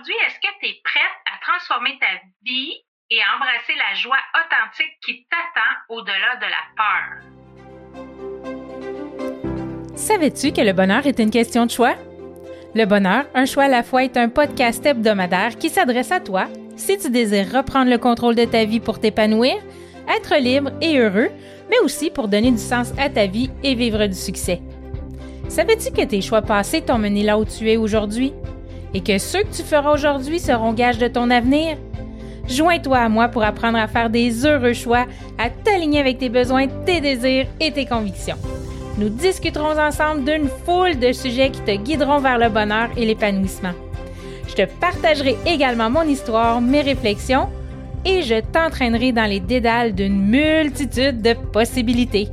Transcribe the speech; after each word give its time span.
Aujourd'hui, 0.00 0.16
est-ce 0.26 0.36
que 0.36 0.48
tu 0.60 0.66
es 0.66 0.80
prête 0.82 1.02
à 1.26 1.36
transformer 1.44 1.98
ta 1.98 2.06
vie 2.42 2.72
et 3.10 3.20
à 3.20 3.36
embrasser 3.36 3.74
la 3.76 3.94
joie 3.94 4.16
authentique 4.34 4.96
qui 5.04 5.26
t'attend 5.28 5.60
au-delà 5.90 6.36
de 6.40 6.46
la 6.46 6.64
peur? 6.74 7.04
Savais-tu 9.94 10.52
que 10.52 10.62
le 10.62 10.72
bonheur 10.72 11.06
est 11.06 11.18
une 11.18 11.30
question 11.30 11.66
de 11.66 11.70
choix? 11.70 11.96
Le 12.74 12.86
bonheur, 12.86 13.26
un 13.34 13.44
choix 13.44 13.64
à 13.64 13.68
la 13.68 13.82
fois, 13.82 14.02
est 14.04 14.16
un 14.16 14.30
podcast 14.30 14.86
hebdomadaire 14.86 15.58
qui 15.58 15.68
s'adresse 15.68 16.12
à 16.12 16.20
toi 16.20 16.46
si 16.76 16.96
tu 16.96 17.10
désires 17.10 17.52
reprendre 17.52 17.90
le 17.90 17.98
contrôle 17.98 18.36
de 18.36 18.46
ta 18.46 18.64
vie 18.64 18.80
pour 18.80 19.00
t'épanouir, 19.00 19.56
être 20.08 20.34
libre 20.36 20.70
et 20.80 20.98
heureux, 20.98 21.28
mais 21.68 21.78
aussi 21.80 22.10
pour 22.10 22.28
donner 22.28 22.52
du 22.52 22.58
sens 22.58 22.94
à 22.98 23.10
ta 23.10 23.26
vie 23.26 23.50
et 23.62 23.74
vivre 23.74 24.06
du 24.06 24.16
succès. 24.16 24.62
Savais-tu 25.50 25.92
que 25.92 26.06
tes 26.06 26.22
choix 26.22 26.40
passés 26.40 26.80
t'ont 26.80 26.96
mené 26.96 27.22
là 27.22 27.38
où 27.38 27.44
tu 27.44 27.68
es 27.68 27.76
aujourd'hui? 27.76 28.32
Et 28.94 29.00
que 29.00 29.18
ceux 29.18 29.42
que 29.42 29.54
tu 29.54 29.62
feras 29.62 29.92
aujourd'hui 29.92 30.38
seront 30.38 30.72
gages 30.72 30.98
de 30.98 31.08
ton 31.08 31.30
avenir? 31.30 31.76
Joins-toi 32.48 32.98
à 32.98 33.08
moi 33.08 33.28
pour 33.28 33.44
apprendre 33.44 33.78
à 33.78 33.86
faire 33.86 34.10
des 34.10 34.44
heureux 34.44 34.72
choix, 34.72 35.06
à 35.38 35.50
t'aligner 35.50 36.00
avec 36.00 36.18
tes 36.18 36.28
besoins, 36.28 36.66
tes 36.84 37.00
désirs 37.00 37.46
et 37.60 37.70
tes 37.70 37.86
convictions. 37.86 38.36
Nous 38.98 39.08
discuterons 39.08 39.78
ensemble 39.78 40.24
d'une 40.24 40.48
foule 40.66 40.98
de 40.98 41.12
sujets 41.12 41.50
qui 41.50 41.60
te 41.60 41.76
guideront 41.76 42.18
vers 42.18 42.38
le 42.38 42.48
bonheur 42.48 42.88
et 42.96 43.06
l'épanouissement. 43.06 43.72
Je 44.48 44.54
te 44.54 44.66
partagerai 44.80 45.36
également 45.46 45.90
mon 45.90 46.02
histoire, 46.02 46.60
mes 46.60 46.82
réflexions 46.82 47.48
et 48.04 48.22
je 48.22 48.40
t'entraînerai 48.40 49.12
dans 49.12 49.26
les 49.26 49.40
dédales 49.40 49.94
d'une 49.94 50.20
multitude 50.20 51.22
de 51.22 51.34
possibilités. 51.34 52.28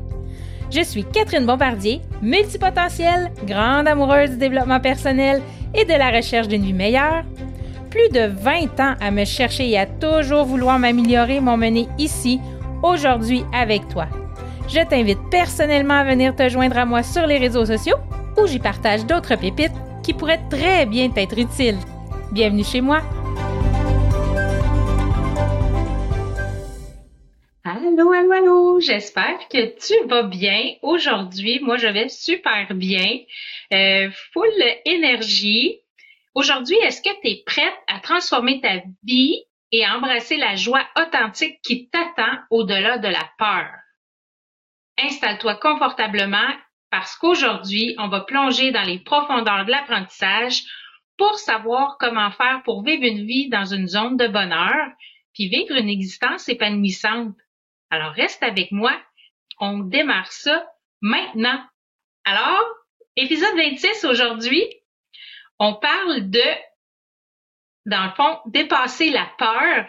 Je 0.72 0.82
suis 0.82 1.06
Catherine 1.06 1.46
Bombardier, 1.46 2.02
multipotentielle, 2.22 3.32
grande 3.46 3.88
amoureuse 3.88 4.32
du 4.32 4.38
développement 4.38 4.80
personnel 4.80 5.42
et 5.74 5.86
de 5.86 5.94
la 5.94 6.12
recherche 6.12 6.48
d'une 6.48 6.64
vie 6.64 6.74
meilleure. 6.74 7.24
Plus 7.90 8.10
de 8.10 8.28
20 8.28 8.80
ans 8.80 8.96
à 9.00 9.12
me 9.12 9.26
chercher 9.26 9.70
et 9.70 9.78
à 9.78 9.86
toujours 9.86 10.46
vouloir 10.46 10.80
m'améliorer 10.80 11.40
m'ont 11.40 11.58
mené 11.58 11.88
ici, 11.98 12.40
aujourd'hui 12.84 13.44
avec 13.54 13.88
toi. 13.88 14.08
Je 14.68 14.86
t'invite 14.86 15.20
personnellement 15.32 15.96
à 15.96 16.04
venir 16.04 16.36
te 16.36 16.50
joindre 16.50 16.78
à 16.78 16.86
moi 16.86 17.02
sur 17.02 17.26
les 17.26 17.38
réseaux 17.38 17.66
sociaux 17.66 17.98
où 18.38 18.46
j'y 18.46 18.60
partage 18.60 19.06
d'autres 19.06 19.36
pépites 19.36 19.72
qui 20.04 20.14
pourraient 20.14 20.42
très 20.50 20.86
bien 20.86 21.10
t'être 21.10 21.38
utiles. 21.38 21.78
Bienvenue 22.32 22.64
chez 22.64 22.82
moi. 22.82 23.00
Allô, 27.64 28.12
allô, 28.12 28.32
allô, 28.32 28.67
j'espère 28.80 29.48
que 29.50 29.76
tu 29.80 30.08
vas 30.08 30.24
bien. 30.24 30.74
Aujourd'hui, 30.82 31.60
moi, 31.60 31.78
je 31.78 31.88
vais 31.88 32.10
super 32.10 32.74
bien, 32.74 33.20
euh, 33.74 34.10
full 34.34 34.64
énergie. 34.86 35.80
Aujourd'hui, 36.36 36.78
est-ce 36.78 37.02
que 37.02 37.22
tu 37.22 37.30
es 37.30 37.44
prête 37.46 37.78
à 37.88 38.00
transformer 38.00 38.62
ta 38.62 38.82
vie 39.04 39.44
et 39.72 39.84
à 39.84 39.98
embrasser 39.98 40.38
la 40.38 40.56
joie 40.56 40.86
authentique 40.98 41.60
qui 41.64 41.90
t'attend 41.90 42.38
au-delà 42.50 42.98
de 42.98 43.08
la 43.08 43.30
peur? 43.38 43.70
Installe-toi 45.00 45.56
confortablement 45.56 46.54
parce 46.90 47.16
qu'aujourd'hui, 47.16 47.96
on 47.98 48.08
va 48.08 48.22
plonger 48.22 48.72
dans 48.72 48.84
les 48.84 49.00
profondeurs 49.00 49.66
de 49.66 49.72
l'apprentissage 49.72 50.64
pour 51.18 51.38
savoir 51.40 51.98
comment 52.00 52.32
faire 52.32 52.62
pour 52.64 52.84
vivre 52.84 53.04
une 53.04 53.26
vie 53.26 53.50
dans 53.50 53.66
une 53.66 53.88
zone 53.88 54.18
de 54.18 54.28
bonheur, 54.28 54.92
puis 55.34 55.50
vivre 55.50 55.76
une 55.76 55.90
existence 55.90 56.48
épanouissante. 56.48 57.36
Alors, 57.90 58.14
reste 58.14 58.44
avec 58.44 58.72
moi. 58.72 59.00
On 59.60 59.80
démarre 59.80 60.32
ça 60.32 60.70
maintenant. 61.02 61.64
Alors, 62.26 62.64
épisode 63.16 63.56
26 63.56 64.06
aujourd'hui, 64.06 64.64
on 65.60 65.76
parle 65.76 66.30
de, 66.30 66.44
dans 67.86 68.06
le 68.06 68.12
fond, 68.12 68.40
dépasser 68.46 69.10
la 69.10 69.26
peur 69.38 69.88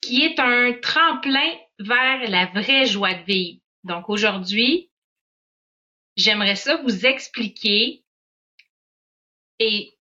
qui 0.00 0.22
est 0.22 0.38
un 0.38 0.72
tremplin 0.74 1.52
vers 1.78 2.30
la 2.30 2.46
vraie 2.46 2.86
joie 2.86 3.14
de 3.14 3.24
vivre. 3.24 3.60
Donc 3.84 4.08
aujourd'hui, 4.08 4.90
j'aimerais 6.16 6.56
ça 6.56 6.76
vous 6.76 7.06
expliquer 7.06 8.04
et 9.58 9.97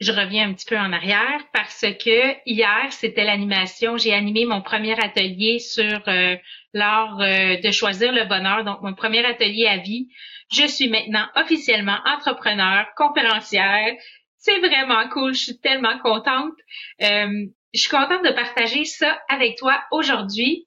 je 0.00 0.12
reviens 0.12 0.48
un 0.48 0.54
petit 0.54 0.66
peu 0.66 0.76
en 0.76 0.92
arrière 0.92 1.40
parce 1.52 1.82
que 1.82 2.36
hier, 2.46 2.86
c'était 2.90 3.24
l'animation. 3.24 3.96
J'ai 3.96 4.12
animé 4.12 4.44
mon 4.44 4.60
premier 4.60 4.98
atelier 5.02 5.58
sur 5.60 6.02
euh, 6.08 6.36
l'art 6.72 7.20
euh, 7.20 7.56
de 7.56 7.70
choisir 7.70 8.12
le 8.12 8.24
bonheur, 8.24 8.64
donc 8.64 8.82
mon 8.82 8.94
premier 8.94 9.24
atelier 9.24 9.66
à 9.66 9.76
vie. 9.78 10.08
Je 10.52 10.66
suis 10.66 10.88
maintenant 10.88 11.26
officiellement 11.36 11.98
entrepreneur, 12.06 12.86
conférencière. 12.96 13.94
C'est 14.36 14.58
vraiment 14.58 15.08
cool, 15.10 15.32
je 15.32 15.44
suis 15.44 15.58
tellement 15.58 15.98
contente. 16.00 16.54
Euh, 17.02 17.46
je 17.72 17.80
suis 17.80 17.90
contente 17.90 18.24
de 18.24 18.32
partager 18.32 18.84
ça 18.84 19.18
avec 19.28 19.56
toi 19.56 19.82
aujourd'hui. 19.90 20.66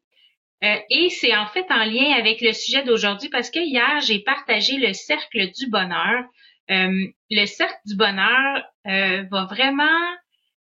et 0.61 1.09
c'est 1.09 1.35
en 1.35 1.45
fait 1.45 1.65
en 1.69 1.85
lien 1.85 2.13
avec 2.17 2.41
le 2.41 2.51
sujet 2.51 2.83
d'aujourd'hui 2.83 3.29
parce 3.29 3.51
que 3.51 3.59
hier, 3.59 4.01
j'ai 4.01 4.19
partagé 4.19 4.77
le 4.77 4.93
cercle 4.93 5.51
du 5.51 5.69
bonheur. 5.69 6.23
Euh, 6.69 7.07
le 7.29 7.45
cercle 7.45 7.79
du 7.85 7.95
bonheur 7.95 8.63
euh, 8.87 9.23
va 9.31 9.45
vraiment 9.45 10.15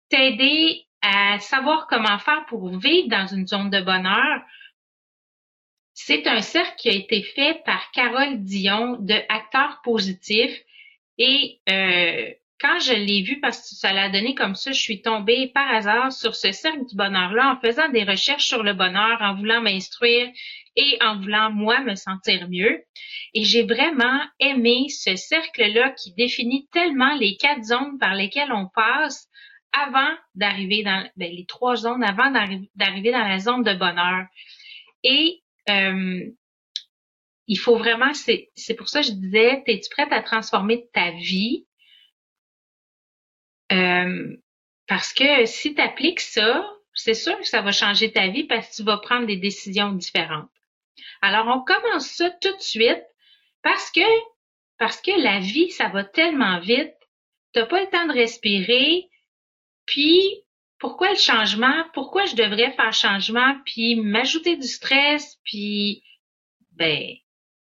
t'aider 0.09 0.85
à 1.01 1.39
savoir 1.39 1.87
comment 1.89 2.19
faire 2.19 2.45
pour 2.47 2.69
vivre 2.79 3.09
dans 3.09 3.27
une 3.27 3.47
zone 3.47 3.71
de 3.71 3.81
bonheur. 3.81 4.43
C'est 5.95 6.27
un 6.27 6.41
cercle 6.41 6.75
qui 6.79 6.89
a 6.89 6.93
été 6.93 7.23
fait 7.23 7.63
par 7.65 7.91
Carole 7.93 8.43
Dion 8.43 8.97
de 8.99 9.15
Acteurs 9.29 9.81
Positifs 9.83 10.63
et 11.19 11.61
euh, 11.69 12.33
quand 12.61 12.79
je 12.79 12.95
l'ai 12.95 13.23
vu, 13.23 13.41
parce 13.41 13.59
que 13.59 13.75
ça 13.75 13.93
l'a 13.93 14.09
donné 14.09 14.35
comme 14.37 14.55
ça, 14.55 14.71
je 14.71 14.81
suis 14.81 15.03
tombée 15.03 15.49
par 15.49 15.69
hasard 15.69 16.13
sur 16.13 16.37
ce 16.37 16.53
cercle 16.53 16.87
du 16.87 16.95
bonheur-là 16.95 17.53
en 17.53 17.61
faisant 17.61 17.89
des 17.89 18.05
recherches 18.05 18.47
sur 18.47 18.63
le 18.63 18.73
bonheur, 18.73 19.21
en 19.21 19.35
voulant 19.35 19.61
m'instruire 19.61 20.31
et 20.77 20.99
en 21.03 21.19
voulant 21.19 21.51
moi 21.51 21.81
me 21.81 21.95
sentir 21.95 22.49
mieux. 22.49 22.83
Et 23.35 23.45
j'ai 23.45 23.65
vraiment 23.65 24.21
aimé 24.41 24.87
ce 24.89 25.17
cercle-là 25.17 25.91
qui 25.91 26.15
définit 26.15 26.69
tellement 26.73 27.15
les 27.17 27.37
quatre 27.37 27.65
zones 27.65 27.99
par 27.99 28.15
lesquelles 28.15 28.53
on 28.53 28.69
passe 28.75 29.29
avant 29.73 30.15
d'arriver 30.35 30.83
dans 30.83 31.09
ben, 31.17 31.33
les 31.33 31.47
trois 31.47 31.77
zones 31.77 32.05
avant 32.05 32.31
d'arriver 32.31 33.11
dans 33.11 33.27
la 33.27 33.39
zone 33.39 33.63
de 33.63 33.75
bonheur. 33.75 34.27
Et 35.03 35.43
euh, 35.69 36.21
il 37.47 37.59
faut 37.59 37.77
vraiment, 37.77 38.13
c'est 38.15 38.75
pour 38.77 38.89
ça 38.89 39.01
que 39.01 39.07
je 39.07 39.13
disais, 39.13 39.63
es-tu 39.67 39.91
prête 39.91 40.13
à 40.13 40.23
transformer 40.23 40.89
ta 40.93 41.11
vie? 41.13 41.67
Euh, 43.73 44.37
parce 44.87 45.13
que 45.13 45.47
si 45.47 45.75
tu 45.75 45.81
appliques 45.81 46.21
ça, 46.21 46.67
c'est 46.95 47.15
sûr 47.15 47.39
que 47.39 47.47
ça 47.47 47.63
va 47.63 47.73
changer 47.73 48.13
ta 48.13 48.29
vie 48.29 48.45
parce 48.45 48.69
que 48.69 48.77
tu 48.77 48.83
vas 48.83 48.99
prendre 48.99 49.27
des 49.27 49.37
décisions 49.37 49.93
différentes. 49.93 50.51
Alors, 51.21 51.47
on 51.49 51.65
commence 51.65 52.07
ça 52.07 52.31
tout 52.31 52.55
de 52.55 52.63
suite 52.63 53.05
parce 53.63 53.91
que, 53.91 54.01
parce 54.79 55.01
que 55.01 55.13
la 55.23 55.39
vie, 55.39 55.71
ça 55.71 55.89
va 55.89 56.05
tellement 56.05 56.61
vite. 56.61 56.95
T'as 57.53 57.67
pas 57.67 57.81
le 57.81 57.91
temps 57.91 58.07
de 58.07 58.13
respirer. 58.13 59.09
Puis, 59.87 60.43
pourquoi 60.79 61.11
le 61.11 61.19
changement? 61.19 61.85
Pourquoi 61.95 62.25
je 62.25 62.35
devrais 62.35 62.73
faire 62.73 62.93
changement? 62.93 63.57
Puis, 63.65 63.95
m'ajouter 63.95 64.57
du 64.57 64.67
stress? 64.67 65.39
Puis, 65.45 66.03
ben, 66.73 67.15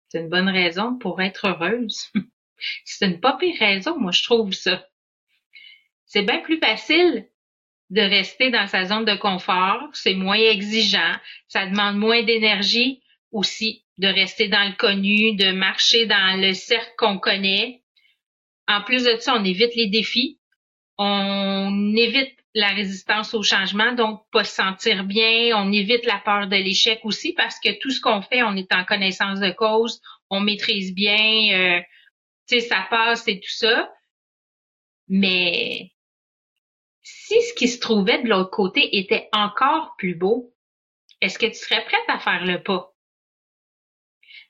c'est 0.09 0.21
une 0.21 0.29
bonne 0.29 0.49
raison 0.49 0.99
pour 0.99 1.21
être 1.21 1.49
heureuse. 1.49 2.11
c'est 2.85 3.07
une 3.07 3.21
pas 3.21 3.37
pire 3.37 3.59
raison, 3.59 3.99
moi, 3.99 4.13
je 4.13 4.25
trouve 4.25 4.53
ça. 4.53 4.87
C'est 6.07 6.23
bien 6.23 6.41
plus 6.41 6.59
facile 6.59 7.29
de 7.91 8.01
rester 8.01 8.51
dans 8.51 8.67
sa 8.67 8.85
zone 8.85 9.05
de 9.05 9.15
confort, 9.15 9.89
c'est 9.93 10.15
moins 10.15 10.37
exigeant, 10.37 11.15
ça 11.47 11.67
demande 11.67 11.97
moins 11.97 12.23
d'énergie 12.23 13.03
aussi 13.37 13.85
de 13.99 14.09
rester 14.09 14.49
dans 14.49 14.69
le 14.69 14.77
connu, 14.77 15.37
de 15.37 15.53
marcher 15.53 16.07
dans 16.07 16.41
le 16.41 16.53
cercle 16.55 16.93
qu'on 16.99 17.19
connaît. 17.19 17.83
En 18.69 18.83
plus 18.83 19.05
de 19.05 19.17
ça, 19.19 19.35
on 19.35 19.45
évite 19.45 19.75
les 19.77 19.89
défis, 19.89 20.41
on 20.99 21.95
évite 21.97 22.37
la 22.55 22.69
résistance 22.69 23.35
au 23.35 23.43
changement, 23.43 23.93
donc 23.93 24.23
pas 24.33 24.43
se 24.43 24.55
sentir 24.55 25.05
bien, 25.05 25.55
on 25.57 25.71
évite 25.73 26.07
la 26.07 26.19
peur 26.19 26.49
de 26.49 26.57
l'échec 26.57 27.01
aussi 27.05 27.35
parce 27.35 27.61
que 27.61 27.79
tout 27.81 27.91
ce 27.91 28.01
qu'on 28.01 28.23
fait, 28.23 28.43
on 28.43 28.57
est 28.57 28.73
en 28.73 28.85
connaissance 28.85 29.41
de 29.41 29.51
cause, 29.51 30.01
on 30.31 30.41
maîtrise 30.41 30.95
bien, 30.95 31.53
euh, 31.53 31.81
tu 32.49 32.59
sais, 32.59 32.67
ça 32.67 32.87
passe 32.89 33.29
et 33.29 33.41
tout 33.41 33.51
ça. 33.51 33.93
Mais 35.09 35.93
si 37.03 37.41
ce 37.43 37.55
qui 37.55 37.69
se 37.69 37.79
trouvait 37.79 38.23
de 38.23 38.29
l'autre 38.29 38.51
côté 38.51 38.97
était 38.97 39.29
encore 39.33 39.95
plus 39.99 40.15
beau, 40.15 40.55
est-ce 41.21 41.39
que 41.39 41.47
tu 41.47 41.55
serais 41.55 41.85
prête 41.85 42.09
à 42.09 42.19
faire 42.19 42.45
le 42.45 42.63
pas? 42.63 42.96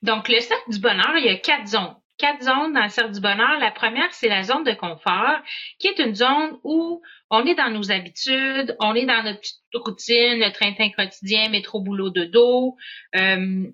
Donc, 0.06 0.28
le 0.28 0.38
cercle 0.38 0.70
du 0.70 0.78
bonheur, 0.78 1.16
il 1.16 1.24
y 1.24 1.28
a 1.28 1.36
quatre 1.36 1.66
zones. 1.66 1.96
Quatre 2.16 2.44
zones 2.44 2.72
dans 2.72 2.84
le 2.84 2.88
cercle 2.88 3.10
du 3.10 3.20
bonheur. 3.20 3.58
La 3.58 3.72
première, 3.72 4.14
c'est 4.14 4.28
la 4.28 4.44
zone 4.44 4.62
de 4.62 4.72
confort, 4.72 5.40
qui 5.80 5.88
est 5.88 5.98
une 5.98 6.14
zone 6.14 6.58
où 6.62 7.02
on 7.28 7.44
est 7.44 7.56
dans 7.56 7.70
nos 7.70 7.90
habitudes, 7.90 8.76
on 8.78 8.94
est 8.94 9.04
dans 9.04 9.24
notre 9.24 9.40
petite 9.40 9.58
routine, 9.74 10.38
notre 10.38 10.60
train 10.60 10.90
quotidien, 10.90 11.48
métro, 11.48 11.80
boulot, 11.80 12.10
de 12.10 12.24
dos. 12.24 12.76
Euh, 13.16 13.66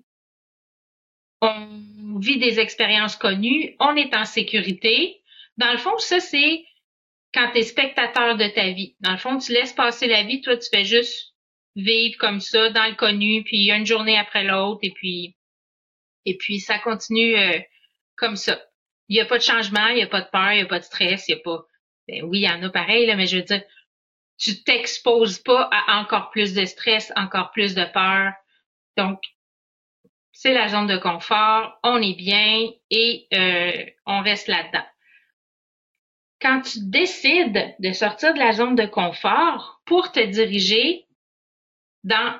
on 1.41 2.19
vit 2.19 2.39
des 2.39 2.59
expériences 2.59 3.15
connues, 3.15 3.75
on 3.79 3.95
est 3.95 4.15
en 4.15 4.25
sécurité. 4.25 5.21
Dans 5.57 5.71
le 5.71 5.77
fond, 5.77 5.99
ça, 5.99 6.19
c'est 6.19 6.65
quand 7.31 7.51
tu 7.51 7.59
es 7.59 7.63
spectateur 7.63 8.37
de 8.37 8.47
ta 8.47 8.71
vie. 8.71 8.95
Dans 9.01 9.11
le 9.11 9.17
fond, 9.17 9.37
tu 9.37 9.51
laisses 9.51 9.73
passer 9.73 10.07
la 10.07 10.23
vie, 10.23 10.41
toi, 10.41 10.57
tu 10.57 10.67
fais 10.73 10.83
juste 10.83 11.35
vivre 11.75 12.17
comme 12.17 12.39
ça, 12.39 12.71
dans 12.71 12.89
le 12.89 12.95
connu, 12.95 13.43
puis 13.43 13.69
une 13.69 13.85
journée 13.85 14.17
après 14.17 14.43
l'autre, 14.43 14.79
et 14.81 14.91
puis 14.91 15.35
et 16.25 16.37
puis 16.37 16.59
ça 16.59 16.79
continue 16.79 17.37
euh, 17.37 17.59
comme 18.15 18.35
ça. 18.35 18.59
Il 19.09 19.15
n'y 19.15 19.21
a 19.21 19.25
pas 19.25 19.37
de 19.37 19.43
changement, 19.43 19.87
il 19.87 19.95
n'y 19.95 20.03
a 20.03 20.07
pas 20.07 20.21
de 20.21 20.29
peur, 20.29 20.53
il 20.53 20.57
n'y 20.57 20.63
a 20.63 20.67
pas 20.67 20.79
de 20.79 20.85
stress, 20.85 21.27
il 21.27 21.35
n'y 21.35 21.41
a 21.41 21.43
pas. 21.43 21.65
Ben 22.07 22.23
oui, 22.23 22.39
il 22.39 22.43
y 22.43 22.49
en 22.49 22.63
a 22.63 22.69
pareil, 22.69 23.05
là, 23.05 23.15
mais 23.15 23.27
je 23.27 23.37
veux 23.37 23.43
dire, 23.43 23.61
tu 24.37 24.63
t'exposes 24.63 25.39
pas 25.39 25.69
à 25.71 25.99
encore 25.99 26.29
plus 26.29 26.53
de 26.53 26.65
stress, 26.65 27.11
encore 27.15 27.51
plus 27.51 27.75
de 27.75 27.85
peur. 27.85 28.33
Donc, 28.97 29.21
c'est 30.31 30.53
la 30.53 30.67
zone 30.67 30.87
de 30.87 30.97
confort, 30.97 31.79
on 31.83 32.01
est 32.01 32.15
bien 32.15 32.69
et 32.89 33.27
euh, 33.33 33.85
on 34.05 34.21
reste 34.21 34.47
là-dedans. 34.47 34.85
Quand 36.41 36.61
tu 36.61 36.79
décides 36.81 37.75
de 37.79 37.91
sortir 37.93 38.33
de 38.33 38.39
la 38.39 38.51
zone 38.51 38.75
de 38.75 38.85
confort 38.85 39.81
pour 39.85 40.11
te 40.11 40.19
diriger 40.19 41.05
dans 42.03 42.37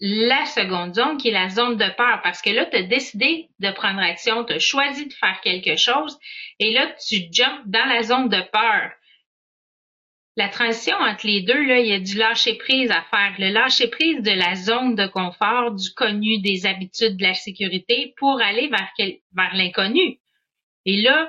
la 0.00 0.46
seconde 0.46 0.94
zone 0.94 1.18
qui 1.18 1.28
est 1.28 1.32
la 1.32 1.48
zone 1.48 1.76
de 1.76 1.88
peur 1.96 2.20
parce 2.22 2.40
que 2.40 2.50
là, 2.50 2.66
tu 2.66 2.76
as 2.76 2.82
décidé 2.82 3.48
de 3.58 3.70
prendre 3.70 4.00
action, 4.00 4.44
tu 4.44 4.52
as 4.52 4.58
choisi 4.58 5.06
de 5.06 5.12
faire 5.12 5.40
quelque 5.42 5.76
chose 5.76 6.18
et 6.58 6.72
là, 6.72 6.94
tu 7.06 7.16
jumps 7.32 7.62
dans 7.66 7.84
la 7.86 8.02
zone 8.02 8.28
de 8.28 8.40
peur. 8.52 8.92
La 10.36 10.48
transition 10.48 10.96
entre 10.96 11.26
les 11.26 11.40
deux, 11.40 11.66
là, 11.66 11.80
il 11.80 11.88
y 11.88 11.92
a 11.92 11.98
du 11.98 12.16
lâcher 12.16 12.54
prise 12.54 12.92
à 12.92 13.02
faire. 13.10 13.34
Le 13.40 13.48
lâcher 13.48 13.88
prise 13.88 14.22
de 14.22 14.30
la 14.30 14.54
zone 14.54 14.94
de 14.94 15.08
confort, 15.08 15.72
du 15.72 15.90
connu, 15.94 16.40
des 16.40 16.64
habitudes, 16.64 17.16
de 17.16 17.24
la 17.24 17.34
sécurité 17.34 18.14
pour 18.18 18.40
aller 18.40 18.68
vers, 18.68 18.92
vers 19.32 19.54
l'inconnu. 19.56 20.20
Et 20.84 21.02
là, 21.02 21.28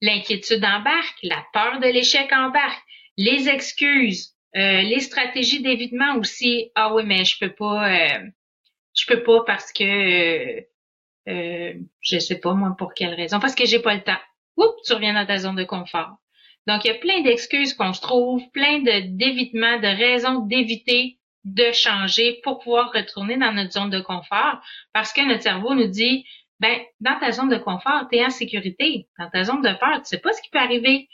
l'inquiétude 0.00 0.64
embarque, 0.64 1.18
la 1.24 1.44
peur 1.52 1.80
de 1.80 1.88
l'échec 1.88 2.32
embarque, 2.32 2.80
les 3.16 3.48
excuses, 3.48 4.36
euh, 4.56 4.82
les 4.82 5.00
stratégies 5.00 5.62
d'évitement 5.62 6.16
aussi. 6.16 6.70
Ah 6.74 6.94
oui, 6.94 7.04
mais 7.04 7.24
je 7.24 7.38
peux 7.38 7.52
pas, 7.52 7.90
euh, 7.90 8.26
je 8.94 9.06
peux 9.06 9.22
pas 9.22 9.44
parce 9.46 9.72
que 9.72 9.84
euh, 9.84 10.60
euh, 11.28 11.74
je 12.00 12.18
sais 12.18 12.40
pas 12.40 12.54
moi 12.54 12.74
pour 12.78 12.94
quelle 12.94 13.14
raison, 13.14 13.38
parce 13.40 13.54
que 13.54 13.66
j'ai 13.66 13.80
pas 13.80 13.94
le 13.94 14.02
temps. 14.02 14.18
Oups, 14.56 14.82
tu 14.84 14.92
reviens 14.92 15.14
dans 15.14 15.26
ta 15.26 15.38
zone 15.38 15.56
de 15.56 15.64
confort. 15.64 16.16
Donc 16.66 16.84
il 16.84 16.88
y 16.88 16.90
a 16.90 16.94
plein 16.94 17.22
d'excuses 17.22 17.74
qu'on 17.74 17.92
se 17.92 18.00
trouve, 18.00 18.42
plein 18.52 18.80
de 18.80 19.16
d'évitements, 19.16 19.78
de 19.78 19.86
raisons 19.86 20.40
d'éviter 20.40 21.18
de 21.44 21.72
changer 21.72 22.40
pour 22.42 22.58
pouvoir 22.58 22.92
retourner 22.92 23.38
dans 23.38 23.52
notre 23.52 23.72
zone 23.72 23.88
de 23.90 24.00
confort, 24.00 24.60
parce 24.92 25.12
que 25.12 25.22
notre 25.22 25.42
cerveau 25.42 25.74
nous 25.74 25.86
dit 25.86 26.26
ben 26.58 26.78
dans 27.00 27.18
ta 27.18 27.32
zone 27.32 27.48
de 27.48 27.56
confort, 27.56 28.08
tu 28.10 28.18
es 28.18 28.24
en 28.24 28.30
sécurité. 28.30 29.08
Dans 29.18 29.30
ta 29.30 29.44
zone 29.44 29.62
de 29.62 29.72
peur, 29.78 29.98
tu 29.98 30.04
sais 30.04 30.18
pas 30.18 30.32
ce 30.32 30.42
qui 30.42 30.50
peut 30.50 30.58
arriver 30.58 31.08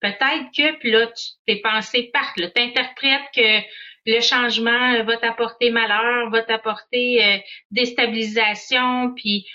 peut-être 0.00 0.50
que, 0.56 0.78
puis 0.78 0.90
là, 0.90 1.06
tu, 1.06 1.24
tes 1.46 1.60
pensées 1.60 2.10
partent, 2.12 2.38
là, 2.38 2.50
t'interprètes 2.50 3.28
que 3.34 3.60
le 4.06 4.20
changement 4.20 5.02
va 5.04 5.16
t'apporter 5.16 5.70
malheur, 5.70 6.30
va 6.30 6.42
t'apporter 6.42 7.24
euh, 7.24 7.38
déstabilisation, 7.70 9.14
puis 9.14 9.46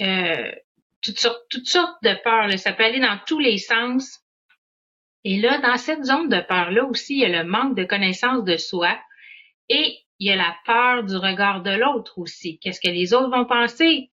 euh, 0.00 0.50
toutes 1.02 1.18
sortes, 1.18 1.44
toutes 1.50 1.68
sortes 1.68 2.02
de 2.02 2.14
peurs. 2.22 2.48
Là. 2.48 2.56
Ça 2.56 2.72
peut 2.72 2.84
aller 2.84 3.00
dans 3.00 3.18
tous 3.26 3.38
les 3.38 3.58
sens. 3.58 4.20
Et 5.24 5.38
là, 5.40 5.58
dans 5.58 5.76
cette 5.76 6.04
zone 6.04 6.28
de 6.28 6.40
peur-là 6.40 6.84
aussi, 6.84 7.14
il 7.14 7.20
y 7.20 7.24
a 7.24 7.42
le 7.42 7.48
manque 7.48 7.76
de 7.76 7.84
connaissance 7.84 8.44
de 8.44 8.56
soi 8.56 8.98
et 9.68 9.98
il 10.18 10.28
y 10.28 10.32
a 10.32 10.36
la 10.36 10.56
peur 10.64 11.04
du 11.04 11.16
regard 11.16 11.62
de 11.62 11.70
l'autre 11.70 12.18
aussi. 12.18 12.58
Qu'est-ce 12.58 12.80
que 12.80 12.88
les 12.88 13.14
autres 13.14 13.30
vont 13.30 13.44
penser? 13.44 14.10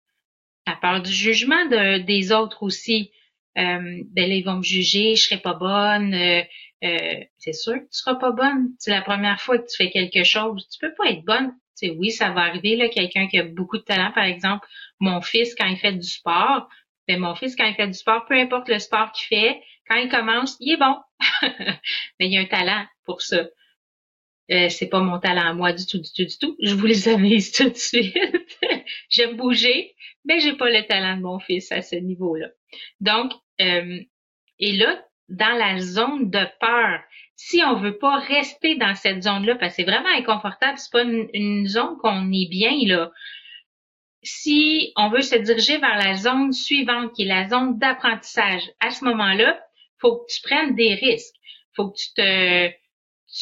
La 0.67 0.75
peur 0.75 1.01
du 1.01 1.11
jugement 1.11 1.65
de, 1.65 1.99
des 1.99 2.31
autres 2.31 2.63
aussi 2.63 3.11
euh, 3.57 4.03
ben 4.11 4.29
là, 4.29 4.35
ils 4.35 4.43
vont 4.43 4.57
me 4.57 4.63
juger, 4.63 5.15
je 5.15 5.23
serai 5.23 5.37
pas 5.39 5.53
bonne. 5.53 6.13
Euh, 6.13 6.43
euh, 6.83 7.23
c'est 7.37 7.53
sûr 7.53 7.73
que 7.75 7.79
tu 7.79 7.87
seras 7.91 8.15
pas 8.15 8.31
bonne. 8.31 8.69
C'est 8.79 8.91
la 8.91 9.01
première 9.01 9.39
fois 9.41 9.57
que 9.57 9.65
tu 9.67 9.77
fais 9.77 9.89
quelque 9.89 10.23
chose. 10.23 10.67
Tu 10.69 10.79
peux 10.79 10.93
pas 10.93 11.09
être 11.09 11.23
bonne. 11.23 11.53
sais, 11.73 11.89
oui, 11.89 12.11
ça 12.11 12.31
va 12.31 12.41
arriver, 12.41 12.75
là, 12.75 12.89
quelqu'un 12.89 13.27
qui 13.27 13.39
a 13.39 13.43
beaucoup 13.43 13.77
de 13.77 13.83
talent, 13.83 14.11
par 14.13 14.25
exemple, 14.25 14.67
mon 14.99 15.21
fils, 15.21 15.55
quand 15.55 15.67
il 15.67 15.77
fait 15.77 15.93
du 15.93 16.07
sport, 16.07 16.67
ben, 17.07 17.19
mon 17.19 17.35
fils, 17.35 17.55
quand 17.55 17.65
il 17.65 17.75
fait 17.75 17.87
du 17.87 17.93
sport, 17.93 18.25
peu 18.25 18.35
importe 18.35 18.67
le 18.69 18.79
sport 18.79 19.11
qu'il 19.11 19.27
fait, 19.27 19.61
quand 19.87 19.95
il 19.95 20.09
commence, 20.09 20.57
il 20.59 20.73
est 20.73 20.77
bon. 20.77 20.97
Mais 22.19 22.27
il 22.27 22.33
y 22.33 22.37
a 22.37 22.41
un 22.41 22.45
talent 22.45 22.85
pour 23.05 23.21
ça. 23.21 23.45
Euh, 24.51 24.69
c'est 24.69 24.87
pas 24.87 24.99
mon 24.99 25.19
talent 25.19 25.49
à 25.49 25.53
moi 25.53 25.73
du 25.73 25.85
tout, 25.85 25.97
du 25.97 26.11
tout, 26.15 26.25
du 26.25 26.37
tout. 26.37 26.55
Je 26.61 26.75
vous 26.75 26.85
les 26.85 27.07
avise 27.07 27.51
tout 27.51 27.69
de 27.69 27.75
suite. 27.75 28.15
J'aime 29.09 29.37
bouger, 29.37 29.95
mais 30.23 30.39
j'ai 30.39 30.53
pas 30.53 30.69
le 30.69 30.85
talent 30.85 31.17
de 31.17 31.21
mon 31.23 31.39
fils 31.39 31.71
à 31.71 31.81
ce 31.81 31.95
niveau-là. 31.95 32.49
Donc, 32.99 33.31
euh, 33.61 33.99
et 34.59 34.71
là, 34.73 35.03
dans 35.29 35.57
la 35.57 35.79
zone 35.79 36.29
de 36.29 36.45
peur, 36.59 37.01
si 37.35 37.61
on 37.63 37.79
veut 37.79 37.97
pas 37.97 38.17
rester 38.19 38.75
dans 38.75 38.95
cette 38.95 39.23
zone-là, 39.23 39.55
parce 39.55 39.75
que 39.75 39.83
c'est 39.83 39.91
vraiment 39.91 40.09
inconfortable, 40.09 40.77
c'est 40.77 40.91
pas 40.91 41.03
une, 41.03 41.67
zone 41.67 41.97
qu'on 41.97 42.31
est 42.31 42.49
bien 42.49 42.75
là. 42.85 43.11
Si 44.23 44.91
on 44.95 45.09
veut 45.09 45.21
se 45.21 45.35
diriger 45.35 45.77
vers 45.77 45.97
la 45.97 46.15
zone 46.15 46.51
suivante, 46.51 47.13
qui 47.13 47.23
est 47.23 47.27
la 47.27 47.47
zone 47.47 47.77
d'apprentissage, 47.77 48.63
à 48.79 48.89
ce 48.89 49.03
moment-là, 49.05 49.59
faut 49.99 50.17
que 50.17 50.33
tu 50.33 50.41
prennes 50.41 50.75
des 50.75 50.95
risques. 50.95 51.35
Faut 51.75 51.89
que 51.89 51.97
tu 51.97 52.13
te, 52.13 52.71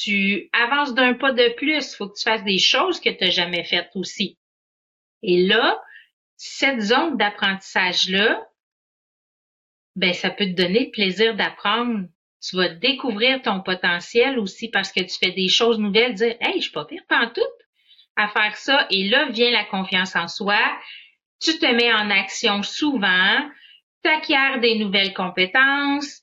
tu 0.01 0.50
avances 0.54 0.94
d'un 0.94 1.13
pas 1.13 1.31
de 1.31 1.54
plus. 1.56 1.95
Faut 1.95 2.09
que 2.09 2.18
tu 2.18 2.24
fasses 2.24 2.44
des 2.44 2.57
choses 2.57 3.00
que 3.00 3.09
tu 3.09 3.24
n'as 3.24 3.30
jamais 3.30 3.63
faites 3.63 3.92
aussi. 3.95 4.38
Et 5.21 5.45
là, 5.45 5.81
cette 6.36 6.81
zone 6.81 7.16
d'apprentissage-là, 7.18 8.45
ben 9.95 10.13
ça 10.13 10.30
peut 10.30 10.45
te 10.45 10.62
donner 10.62 10.90
plaisir 10.92 11.36
d'apprendre. 11.36 12.07
Tu 12.42 12.57
vas 12.57 12.69
découvrir 12.69 13.42
ton 13.42 13.62
potentiel 13.62 14.38
aussi 14.38 14.69
parce 14.69 14.92
que 14.92 15.01
tu 15.01 15.18
fais 15.18 15.31
des 15.31 15.48
choses 15.48 15.80
nouvelles, 15.80 16.13
dire 16.13 16.36
Hey, 16.42 16.56
je 16.57 16.63
suis 16.63 16.72
pas 16.72 16.86
pire 16.86 17.04
tout 17.34 17.42
à 18.16 18.28
faire 18.28 18.56
ça. 18.57 18.88
Et 18.90 19.10
là 19.10 19.30
vient 19.30 19.51
la 19.51 19.63
confiance 19.66 20.16
en 20.16 20.28
soi. 20.28 20.60
Tu 21.42 21.57
te 21.57 21.66
mets 21.66 21.94
en 21.94 22.10
action 22.10 22.63
souvent, 22.63 23.50
tu 24.04 24.10
acquiers 24.10 24.60
des 24.62 24.75
nouvelles 24.75 25.13
compétences, 25.13 26.22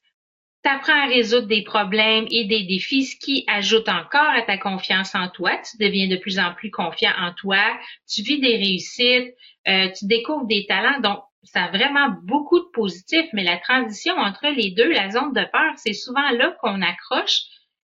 tu 0.63 0.71
apprends 0.71 1.05
à 1.05 1.07
résoudre 1.07 1.47
des 1.47 1.63
problèmes 1.63 2.27
et 2.31 2.45
des 2.45 2.65
défis, 2.65 3.05
ce 3.05 3.17
qui 3.17 3.45
ajoute 3.47 3.89
encore 3.89 4.31
à 4.31 4.43
ta 4.43 4.59
confiance 4.59 5.15
en 5.15 5.29
toi. 5.29 5.59
Tu 5.59 5.79
deviens 5.79 6.09
de 6.09 6.17
plus 6.17 6.39
en 6.39 6.53
plus 6.55 6.71
confiant 6.71 7.13
en 7.19 7.33
toi, 7.33 7.79
tu 8.09 8.23
vis 8.23 8.41
des 8.41 8.57
réussites, 8.57 9.35
euh, 9.69 9.89
tu 9.99 10.07
découvres 10.07 10.47
des 10.47 10.67
talents. 10.67 11.01
Donc, 11.01 11.21
ça 11.43 11.65
a 11.65 11.71
vraiment 11.71 12.11
beaucoup 12.25 12.61
de 12.61 12.71
positifs, 12.73 13.29
mais 13.33 13.45
la 13.45 13.59
transition 13.59 14.15
entre 14.17 14.49
les 14.49 14.73
deux, 14.73 14.91
la 14.91 15.11
zone 15.11 15.33
de 15.33 15.45
peur, 15.45 15.73
c'est 15.77 15.95
souvent 15.95 16.31
là 16.31 16.57
qu'on 16.61 16.83
accroche, 16.83 17.43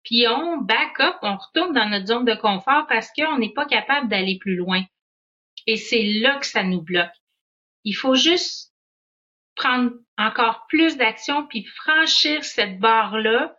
puis 0.05 0.27
on 0.29 0.59
back 0.59 1.01
up, 1.01 1.17
on 1.23 1.37
retourne 1.37 1.75
dans 1.75 1.89
notre 1.89 2.07
zone 2.07 2.25
de 2.25 2.35
confort 2.35 2.87
parce 2.89 3.11
qu'on 3.13 3.39
n'est 3.39 3.53
pas 3.53 3.67
capable 3.67 4.09
d'aller 4.09 4.39
plus 4.39 4.57
loin. 4.57 4.83
Et 5.67 5.77
c'est 5.77 6.03
là 6.03 6.39
que 6.39 6.47
ça 6.47 6.63
nous 6.63 6.83
bloque. 6.83 7.13
Il 7.85 7.93
faut 7.93 8.15
juste 8.15 8.73
prendre 9.55 9.93
encore 10.17 10.67
plus 10.69 10.97
d'action 10.97 11.47
puis 11.47 11.65
franchir 11.65 12.45
cette 12.45 12.79
barre-là, 12.79 13.55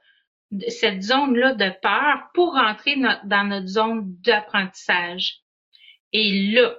cette 0.67 1.01
zone-là 1.01 1.53
de 1.53 1.69
peur 1.81 2.29
pour 2.33 2.53
rentrer 2.53 2.95
dans 3.23 3.47
notre 3.47 3.67
zone 3.67 4.15
d'apprentissage. 4.21 5.41
Et 6.11 6.51
là, 6.51 6.75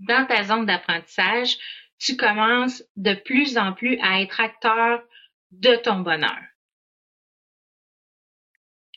dans 0.00 0.26
ta 0.26 0.42
zone 0.42 0.66
d'apprentissage, 0.66 1.56
tu 2.02 2.16
commences 2.16 2.82
de 2.96 3.14
plus 3.14 3.56
en 3.56 3.72
plus 3.72 3.96
à 4.02 4.20
être 4.20 4.40
acteur 4.40 5.02
de 5.52 5.76
ton 5.76 6.00
bonheur. 6.00 6.40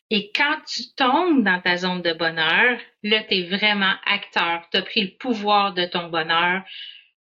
Et 0.09 0.31
quand 0.35 0.57
tu 0.67 0.83
tombes 0.95 1.43
dans 1.43 1.61
ta 1.61 1.77
zone 1.77 2.01
de 2.01 2.13
bonheur, 2.13 2.79
là, 3.03 3.23
tu 3.23 3.35
es 3.35 3.43
vraiment 3.43 3.93
acteur. 4.05 4.67
Tu 4.71 4.77
as 4.77 4.81
pris 4.81 5.01
le 5.01 5.17
pouvoir 5.17 5.73
de 5.73 5.85
ton 5.85 6.09
bonheur. 6.09 6.63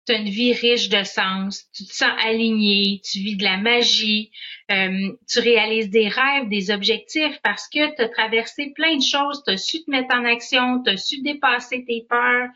Tu 0.05 0.13
as 0.13 0.17
une 0.17 0.29
vie 0.29 0.53
riche 0.53 0.89
de 0.89 1.03
sens. 1.03 1.63
Tu 1.73 1.85
te 1.85 1.93
sens 1.93 2.11
aligné. 2.25 3.01
Tu 3.03 3.19
vis 3.19 3.37
de 3.37 3.43
la 3.43 3.57
magie. 3.57 4.31
Euh, 4.69 5.13
tu 5.29 5.39
réalises 5.39 5.89
des 5.89 6.09
rêves, 6.09 6.49
des 6.49 6.71
objectifs 6.71 7.39
parce 7.41 7.69
que 7.69 7.95
tu 7.95 8.01
as 8.01 8.09
traversé 8.09 8.71
plein 8.75 8.97
de 8.97 9.03
choses. 9.03 9.43
Tu 9.45 9.53
as 9.53 9.57
su 9.57 9.83
te 9.83 9.89
mettre 9.89 10.13
en 10.13 10.25
action. 10.25 10.83
Tu 10.83 10.91
as 10.91 10.97
su 10.97 11.21
dépasser 11.21 11.85
tes 11.85 12.05
peurs. 12.09 12.49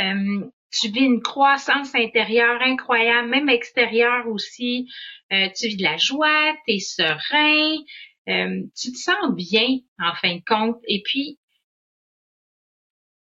Euh, 0.00 0.44
tu 0.80 0.88
vis 0.88 1.04
une 1.04 1.22
croissance 1.22 1.94
intérieure 1.94 2.60
incroyable, 2.62 3.28
même 3.28 3.48
extérieure 3.48 4.26
aussi. 4.28 4.88
Euh, 5.32 5.48
tu 5.56 5.68
vis 5.68 5.76
de 5.76 5.82
la 5.82 5.96
joie, 5.96 6.54
tu 6.66 6.74
es 6.74 6.78
serein, 6.78 7.76
euh, 8.28 8.62
tu 8.76 8.92
te 8.92 8.98
sens 8.98 9.34
bien 9.34 9.78
en 9.98 10.14
fin 10.14 10.36
de 10.36 10.42
compte. 10.46 10.80
Et 10.88 11.02
puis, 11.04 11.38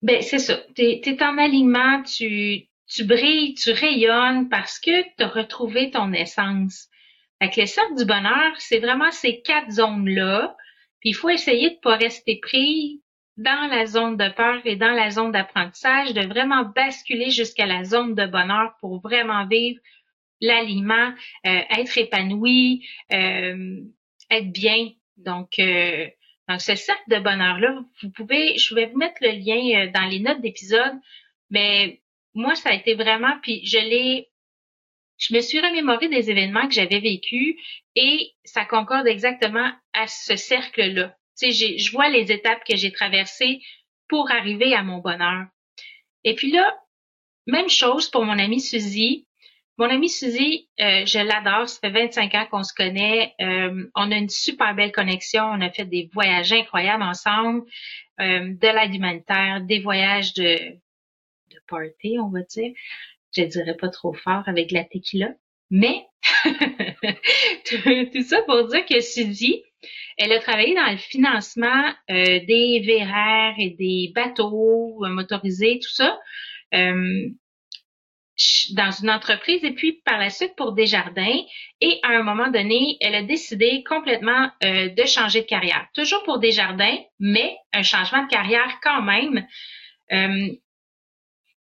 ben 0.01 0.21
c'est 0.21 0.39
ça, 0.39 0.57
tu 0.75 0.81
es, 0.83 1.23
en 1.23 1.37
alignement, 1.37 2.03
tu, 2.03 2.67
tu 2.87 3.03
brilles, 3.03 3.53
tu 3.55 3.71
rayonnes 3.71 4.49
parce 4.49 4.79
que 4.79 5.01
tu 5.01 5.23
as 5.23 5.27
retrouvé 5.27 5.91
ton 5.91 6.13
essence. 6.13 6.87
Avec 7.41 7.55
le 7.55 7.65
cercle 7.65 7.95
du 7.95 8.05
bonheur, 8.05 8.53
c'est 8.57 8.79
vraiment 8.79 9.11
ces 9.11 9.41
quatre 9.41 9.71
zones-là. 9.71 10.55
Puis 10.99 11.11
il 11.11 11.13
faut 11.13 11.29
essayer 11.29 11.71
de 11.71 11.79
pas 11.81 11.95
rester 11.95 12.39
pris 12.41 13.01
dans 13.39 13.69
la 13.69 13.85
zone 13.85 14.17
de 14.17 14.27
peur 14.29 14.59
et 14.65 14.75
dans 14.75 14.91
la 14.91 15.09
zone 15.09 15.31
d'apprentissage, 15.31 16.13
de 16.13 16.27
vraiment 16.27 16.65
basculer 16.65 17.29
jusqu'à 17.31 17.65
la 17.65 17.85
zone 17.85 18.13
de 18.13 18.25
bonheur 18.25 18.75
pour 18.81 18.99
vraiment 18.99 19.47
vivre 19.47 19.79
l'aliment, 20.41 21.13
euh, 21.47 21.61
être 21.77 21.97
épanoui, 21.97 22.85
euh, 23.13 23.79
être 24.29 24.51
bien. 24.51 24.89
Donc, 25.15 25.57
euh, 25.57 26.07
donc 26.49 26.59
ce 26.59 26.75
cercle 26.75 27.03
de 27.07 27.19
bonheur-là, 27.19 27.81
vous 28.01 28.09
pouvez, 28.11 28.57
je 28.57 28.75
vais 28.75 28.87
vous 28.87 28.97
mettre 28.97 29.21
le 29.21 29.31
lien 29.31 29.85
euh, 29.85 29.91
dans 29.91 30.05
les 30.05 30.19
notes 30.19 30.41
d'épisode, 30.41 30.99
mais 31.49 32.01
moi, 32.33 32.55
ça 32.55 32.71
a 32.71 32.73
été 32.73 32.93
vraiment, 32.95 33.39
puis 33.41 33.65
je 33.65 33.77
l'ai, 33.77 34.27
je 35.17 35.33
me 35.33 35.39
suis 35.39 35.61
remémoré 35.61 36.09
des 36.09 36.29
événements 36.29 36.67
que 36.67 36.73
j'avais 36.73 36.99
vécus 36.99 37.55
et 37.95 38.33
ça 38.43 38.65
concorde 38.65 39.07
exactement 39.07 39.71
à 39.93 40.07
ce 40.07 40.35
cercle-là. 40.35 41.15
Tu 41.39 41.51
sais, 41.51 41.77
je 41.77 41.91
vois 41.91 42.09
les 42.09 42.31
étapes 42.31 42.63
que 42.67 42.75
j'ai 42.75 42.91
traversées 42.91 43.61
pour 44.07 44.31
arriver 44.31 44.73
à 44.73 44.83
mon 44.83 44.97
bonheur. 44.97 45.45
Et 46.23 46.35
puis 46.35 46.51
là, 46.51 46.77
même 47.47 47.69
chose 47.69 48.09
pour 48.09 48.25
mon 48.25 48.37
amie 48.37 48.61
Suzy. 48.61 49.25
Mon 49.77 49.89
amie 49.89 50.09
Suzy, 50.09 50.67
euh, 50.81 51.05
je 51.05 51.19
l'adore. 51.19 51.69
Ça 51.69 51.79
fait 51.79 51.89
25 51.89 52.35
ans 52.35 52.47
qu'on 52.51 52.63
se 52.63 52.73
connaît. 52.73 53.33
Euh, 53.39 53.89
on 53.95 54.11
a 54.11 54.15
une 54.17 54.29
super 54.29 54.75
belle 54.75 54.91
connexion. 54.91 55.43
On 55.43 55.61
a 55.61 55.69
fait 55.71 55.85
des 55.85 56.09
voyages 56.13 56.51
incroyables 56.51 57.03
ensemble, 57.03 57.63
euh, 58.19 58.53
de 58.53 58.67
l'aide 58.67 58.93
humanitaire, 58.93 59.61
des 59.61 59.79
voyages 59.79 60.33
de, 60.33 60.57
de 61.51 61.59
party, 61.67 62.17
on 62.19 62.29
va 62.29 62.41
dire. 62.41 62.73
Je 63.35 63.43
dirais 63.43 63.77
pas 63.77 63.89
trop 63.89 64.13
fort 64.13 64.43
avec 64.47 64.71
la 64.71 64.83
tequila. 64.83 65.29
Mais 65.69 66.07
tout 67.65 68.23
ça 68.23 68.41
pour 68.41 68.67
dire 68.67 68.85
que 68.85 68.99
Suzy, 69.01 69.63
elle 70.17 70.31
a 70.31 70.39
travaillé 70.39 70.75
dans 70.75 70.91
le 70.91 70.97
financement 70.97 71.93
des 72.09 72.83
VRR 72.85 73.53
et 73.57 73.69
des 73.71 74.11
bateaux 74.13 74.99
motorisés, 75.07 75.79
tout 75.81 75.93
ça 75.93 76.19
dans 78.71 78.91
une 78.91 79.09
entreprise 79.09 79.63
et 79.63 79.73
puis 79.73 80.01
par 80.05 80.17
la 80.17 80.29
suite 80.29 80.55
pour 80.55 80.71
Desjardins. 80.71 81.41
Et 81.81 81.99
à 82.03 82.09
un 82.09 82.23
moment 82.23 82.49
donné, 82.49 82.97
elle 83.01 83.15
a 83.15 83.23
décidé 83.23 83.83
complètement 83.83 84.49
euh, 84.63 84.89
de 84.89 85.05
changer 85.05 85.41
de 85.41 85.45
carrière. 85.45 85.87
Toujours 85.93 86.23
pour 86.23 86.39
Desjardins, 86.39 86.97
mais 87.19 87.57
un 87.73 87.83
changement 87.83 88.23
de 88.23 88.29
carrière 88.29 88.79
quand 88.81 89.01
même. 89.01 89.45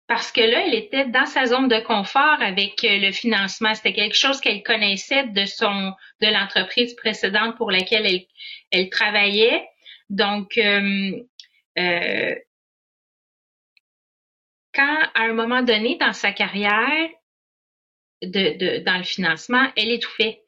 Euh, 0.09 0.15
parce 0.15 0.33
que 0.33 0.41
là, 0.41 0.67
elle 0.67 0.75
était 0.75 1.07
dans 1.07 1.27
sa 1.27 1.47
zone 1.47 1.69
de 1.69 1.81
confort 1.81 2.41
avec 2.41 2.85
euh, 2.85 2.99
le 2.99 3.13
financement. 3.13 3.75
C'était 3.75 3.93
quelque 3.93 4.17
chose 4.17 4.41
qu'elle 4.41 4.63
connaissait 4.63 5.25
de 5.29 5.45
son 5.45 5.93
de 6.21 6.27
l'entreprise 6.27 6.95
précédente 6.95 7.57
pour 7.57 7.71
laquelle 7.71 8.07
elle, 8.07 8.27
elle 8.71 8.91
travaillait. 8.91 9.67
Donc, 10.11 10.57
euh, 10.59 11.13
quand, 14.75 14.99
à 15.15 15.23
un 15.23 15.33
moment 15.33 15.63
donné 15.63 15.97
dans 15.97 16.13
sa 16.13 16.33
carrière, 16.33 17.09
de, 18.23 18.83
dans 18.85 18.99
le 18.99 19.05
financement, 19.05 19.71
elle 19.77 19.91
étouffait. 19.91 20.43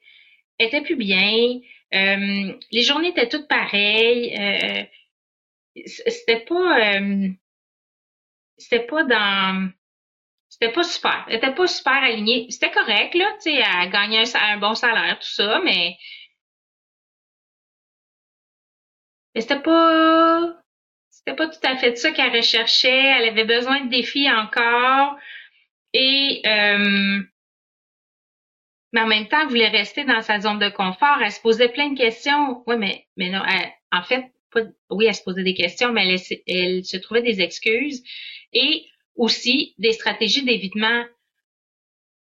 Elle 0.57 0.67
était 0.67 0.81
plus 0.81 0.95
bien. 0.95 1.59
Euh, 1.93 2.53
les 2.71 2.81
journées 2.81 3.09
étaient 3.09 3.29
toutes 3.29 3.47
pareilles. 3.47 4.35
Euh, 4.37 4.83
c'était 5.85 6.41
pas, 6.41 6.97
euh, 6.97 7.29
c'était 8.59 8.85
pas 8.85 9.03
dans, 9.03 9.71
c'était 10.49 10.71
pas 10.73 10.83
super. 10.83 11.25
Elle 11.27 11.37
était 11.37 11.53
pas 11.53 11.67
super 11.67 11.93
alignée. 11.93 12.47
C'était 12.49 12.71
correct 12.71 13.13
là, 13.15 13.31
tu 13.41 13.51
sais, 13.51 13.55
elle 13.55 13.89
gagnait 13.91 14.35
un, 14.35 14.57
bon 14.57 14.75
salaire, 14.75 15.19
tout 15.19 15.27
ça, 15.27 15.59
mais, 15.63 15.97
mais 19.33 19.41
c'était 19.41 19.61
pas, 19.61 20.55
c'était 21.09 21.35
pas 21.35 21.47
tout 21.47 21.59
à 21.63 21.77
fait 21.77 21.95
ça 21.95 22.11
qu'elle 22.11 22.35
recherchait. 22.35 22.89
Elle 22.89 23.29
avait 23.29 23.45
besoin 23.45 23.81
de 23.85 23.89
défis 23.89 24.29
encore. 24.31 25.17
Et 25.93 26.41
euh, 26.45 27.21
mais 28.91 29.01
en 29.01 29.07
même 29.07 29.27
temps, 29.27 29.41
elle 29.41 29.49
voulait 29.49 29.69
rester 29.69 30.03
dans 30.03 30.21
sa 30.21 30.39
zone 30.39 30.59
de 30.59 30.69
confort. 30.69 31.21
Elle 31.21 31.31
se 31.31 31.41
posait 31.41 31.69
plein 31.69 31.89
de 31.91 31.97
questions. 31.97 32.63
Oui, 32.67 32.75
mais, 32.77 33.07
mais 33.17 33.29
non, 33.29 33.41
en 33.91 34.03
fait, 34.03 34.31
oui, 34.89 35.05
elle 35.05 35.15
se 35.15 35.23
posait 35.23 35.43
des 35.43 35.53
questions, 35.53 35.91
mais 35.91 36.15
elle, 36.47 36.85
se 36.85 36.97
trouvait 36.97 37.21
des 37.21 37.41
excuses 37.41 38.03
et 38.53 38.85
aussi 39.15 39.75
des 39.77 39.91
stratégies 39.91 40.43
d'évitement 40.43 41.03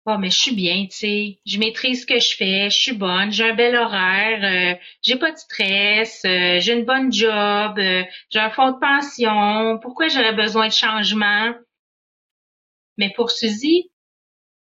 oh, 0.06 0.18
mais 0.18 0.30
je 0.30 0.38
suis 0.38 0.54
bien, 0.54 0.86
tu 0.86 0.96
sais, 0.96 1.38
je 1.44 1.58
maîtrise 1.58 2.02
ce 2.02 2.06
que 2.06 2.18
je 2.18 2.36
fais, 2.36 2.70
je 2.70 2.76
suis 2.76 2.92
bonne, 2.92 3.32
j'ai 3.32 3.50
un 3.50 3.54
bel 3.54 3.74
horaire, 3.74 4.76
euh, 4.76 4.78
j'ai 5.02 5.16
pas 5.16 5.32
de 5.32 5.36
stress, 5.36 6.24
euh, 6.24 6.60
j'ai 6.60 6.74
une 6.74 6.84
bonne 6.84 7.12
job, 7.12 7.78
euh, 7.78 8.04
j'ai 8.30 8.38
un 8.38 8.50
fonds 8.50 8.72
de 8.72 8.78
pension, 8.78 9.78
pourquoi 9.82 10.08
j'aurais 10.08 10.34
besoin 10.34 10.68
de 10.68 10.72
changement? 10.72 11.54
Mais 12.98 13.12
pour 13.14 13.30
Suzy, 13.30 13.90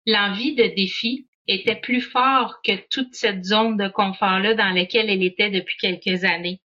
l'envie 0.06 0.54
de 0.54 0.64
défi 0.74 1.26
était 1.48 1.76
plus 1.76 2.00
fort 2.00 2.62
que 2.62 2.72
toute 2.88 3.14
cette 3.14 3.44
zone 3.44 3.76
de 3.76 3.88
confort-là 3.88 4.54
dans 4.54 4.70
laquelle 4.70 5.10
elle 5.10 5.24
était 5.24 5.50
depuis 5.50 5.76
quelques 5.76 6.24
années. 6.24 6.60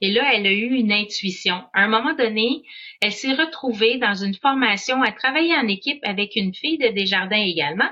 Et 0.00 0.10
là, 0.10 0.30
elle 0.34 0.46
a 0.46 0.52
eu 0.52 0.74
une 0.74 0.92
intuition. 0.92 1.64
À 1.72 1.82
un 1.82 1.88
moment 1.88 2.14
donné, 2.14 2.62
elle 3.00 3.12
s'est 3.12 3.32
retrouvée 3.32 3.98
dans 3.98 4.14
une 4.14 4.34
formation 4.34 5.02
à 5.02 5.12
travailler 5.12 5.54
en 5.54 5.66
équipe 5.68 6.00
avec 6.02 6.36
une 6.36 6.54
fille 6.54 6.78
de 6.78 6.88
Desjardins 6.88 7.42
également, 7.42 7.90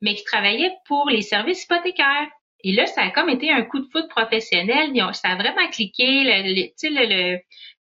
mais 0.00 0.14
qui 0.14 0.24
travaillait 0.24 0.72
pour 0.86 1.08
les 1.10 1.22
services 1.22 1.64
hypothécaires. 1.64 2.28
Et 2.64 2.72
là, 2.72 2.86
ça 2.86 3.02
a 3.02 3.10
comme 3.10 3.28
été 3.28 3.50
un 3.50 3.62
coup 3.62 3.78
de 3.78 3.88
foot 3.90 4.08
professionnel. 4.08 4.90
Ça 5.12 5.28
a 5.28 5.36
vraiment 5.36 5.68
cliqué. 5.68 6.24
tu 6.24 6.72
sais, 6.76 6.90
le, 6.90 7.34
euh, 7.34 7.38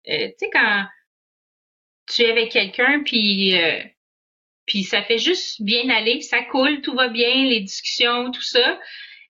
tu 0.06 0.34
sais, 0.38 0.50
quand 0.52 0.86
tu 2.08 2.24
es 2.24 2.32
avec 2.32 2.52
quelqu'un, 2.52 3.02
puis 3.04 3.58
euh, 3.58 3.80
puis 4.66 4.84
ça 4.84 5.04
fait 5.04 5.18
juste 5.18 5.62
bien 5.62 5.90
aller, 5.90 6.22
ça 6.22 6.44
coule, 6.44 6.82
tout 6.82 6.96
va 6.96 7.08
bien, 7.08 7.46
les 7.46 7.62
discussions, 7.62 8.32
tout 8.32 8.42
ça. 8.42 8.80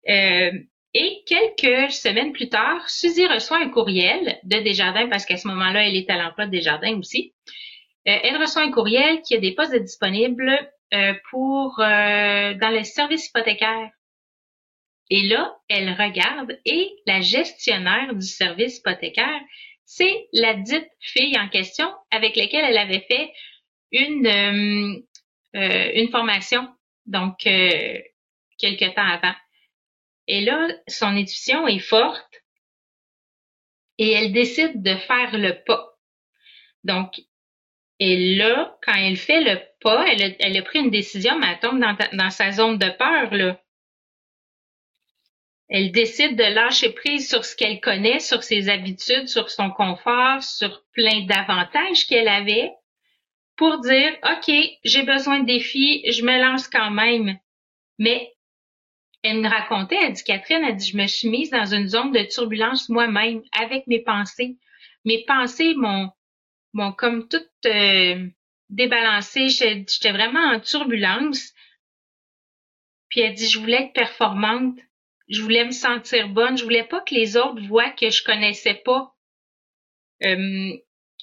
Euh, 0.10 0.52
et 0.98 1.24
quelques 1.26 1.92
semaines 1.92 2.32
plus 2.32 2.48
tard, 2.48 2.90
Suzy 2.90 3.28
reçoit 3.28 3.58
un 3.58 3.68
courriel 3.68 4.40
de 4.44 4.60
Desjardins, 4.60 5.10
parce 5.10 5.26
qu'à 5.26 5.36
ce 5.36 5.46
moment-là, 5.50 5.86
elle 5.86 5.98
est 5.98 6.10
à 6.10 6.16
l'emploi 6.18 6.46
de 6.46 6.52
Desjardins 6.52 6.98
aussi. 6.98 7.34
Euh, 8.08 8.18
elle 8.24 8.38
reçoit 8.38 8.62
un 8.62 8.72
courriel 8.72 9.22
qui 9.22 9.36
a 9.36 9.40
des 9.40 9.54
postes 9.54 9.76
disponibles 9.76 10.58
euh, 10.94 11.14
pour 11.30 11.82
euh, 11.82 12.54
dans 12.54 12.70
le 12.70 12.84
service 12.86 13.28
hypothécaire. 13.28 13.90
Et 15.10 15.24
là, 15.24 15.54
elle 15.68 15.92
regarde 15.92 16.58
et 16.64 16.90
la 17.06 17.20
gestionnaire 17.20 18.16
du 18.16 18.26
service 18.26 18.78
hypothécaire, 18.78 19.42
c'est 19.84 20.28
la 20.32 20.54
dite 20.54 20.90
fille 21.02 21.38
en 21.38 21.50
question 21.50 21.92
avec 22.10 22.38
laquelle 22.38 22.64
elle 22.64 22.78
avait 22.78 23.06
fait 23.08 23.34
une, 23.92 25.04
une 25.54 26.10
formation, 26.10 26.68
donc 27.06 27.38
quelques 28.58 28.96
temps 28.96 29.08
avant. 29.08 29.36
Et 30.28 30.42
là, 30.42 30.68
son 30.88 31.08
intuition 31.08 31.68
est 31.68 31.80
forte 31.80 32.44
et 33.98 34.12
elle 34.12 34.32
décide 34.32 34.82
de 34.82 34.96
faire 34.96 35.38
le 35.38 35.64
pas. 35.64 35.94
Donc, 36.84 37.14
et 38.00 38.36
là, 38.36 38.78
quand 38.84 38.96
elle 38.96 39.18
fait 39.18 39.42
le 39.42 39.62
pas, 39.80 40.06
elle 40.08 40.58
a, 40.58 40.62
pris 40.64 40.80
une 40.80 40.92
décision, 40.92 41.38
mais 41.40 41.48
elle 41.52 41.60
tombe 41.60 41.80
dans, 41.80 41.96
dans 42.14 42.30
sa 42.30 42.52
zone 42.52 42.78
de 42.78 42.90
peur, 42.90 43.34
là. 43.34 43.62
Elle 45.68 45.92
décide 45.92 46.36
de 46.36 46.44
lâcher 46.44 46.92
prise 46.92 47.28
sur 47.28 47.44
ce 47.44 47.56
qu'elle 47.56 47.80
connaît, 47.80 48.20
sur 48.20 48.44
ses 48.44 48.70
habitudes, 48.70 49.28
sur 49.28 49.50
son 49.50 49.72
confort, 49.72 50.44
sur 50.44 50.84
plein 50.94 51.26
d'avantages 51.26 52.06
qu'elle 52.06 52.28
avait 52.28 52.72
pour 53.56 53.80
dire, 53.80 54.16
OK, 54.24 54.54
j'ai 54.84 55.04
besoin 55.04 55.40
de 55.40 55.48
défis, 55.48 56.04
je 56.12 56.24
me 56.24 56.38
lance 56.38 56.68
quand 56.68 56.92
même. 56.92 57.40
Mais 57.98 58.35
elle 59.26 59.42
me 59.42 59.50
racontait, 59.50 59.98
elle 60.00 60.14
dit 60.14 60.24
Catherine, 60.24 60.64
elle 60.64 60.76
dit 60.76 60.92
je 60.92 60.98
me 60.98 61.08
suis 61.08 61.30
mise 61.30 61.50
dans 61.50 61.66
une 61.66 61.88
zone 61.88 62.12
de 62.12 62.24
turbulence 62.24 62.90
moi-même 62.90 63.42
avec 63.60 63.88
mes 63.88 64.02
pensées. 64.02 64.58
Mes 65.04 65.24
pensées 65.26 65.74
m'ont 65.76 66.12
m'ont 66.74 66.92
comme 66.92 67.28
toutes 67.28 67.50
euh, 67.66 68.28
débalancé. 68.70 69.48
J'étais 69.50 70.12
vraiment 70.12 70.54
en 70.54 70.60
turbulence. 70.60 71.54
Puis 73.10 73.22
elle 73.22 73.34
dit 73.34 73.50
je 73.50 73.60
voulais 73.60 73.86
être 73.86 73.94
performante, 73.94 74.78
je 75.28 75.42
voulais 75.42 75.66
me 75.66 75.72
sentir 75.72 76.30
bonne, 76.30 76.58
je 76.58 76.64
voulais 76.64 76.84
pas 76.84 77.02
que 77.02 77.16
les 77.16 77.36
autres 77.36 77.62
voient 77.68 77.92
que 77.92 78.12
je 78.12 78.24
connaissais 78.24 78.76
pas. 78.86 79.12
Euh, 80.24 80.74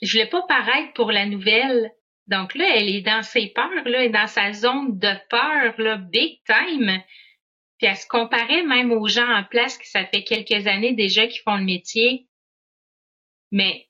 je 0.02 0.12
voulais 0.12 0.28
pas 0.28 0.42
paraître 0.42 0.92
pour 0.94 1.12
la 1.12 1.26
nouvelle. 1.26 1.92
Donc 2.26 2.54
là, 2.54 2.64
elle 2.76 2.88
est 2.88 3.02
dans 3.02 3.22
ses 3.22 3.48
peurs, 3.48 3.70
là, 3.84 4.00
elle 4.00 4.06
est 4.06 4.08
dans 4.08 4.26
sa 4.26 4.52
zone 4.52 4.98
de 4.98 5.12
peur, 5.28 5.74
là, 5.78 5.96
big 5.98 6.40
time. 6.46 7.00
Puis 7.82 7.90
elle 7.90 7.96
se 7.96 8.06
comparait 8.06 8.62
même 8.62 8.92
aux 8.92 9.08
gens 9.08 9.28
en 9.28 9.42
place 9.42 9.76
qui 9.76 9.88
ça 9.88 10.06
fait 10.06 10.22
quelques 10.22 10.68
années 10.68 10.92
déjà 10.92 11.26
qui 11.26 11.40
font 11.40 11.56
le 11.56 11.64
métier. 11.64 12.28
Mais, 13.50 13.88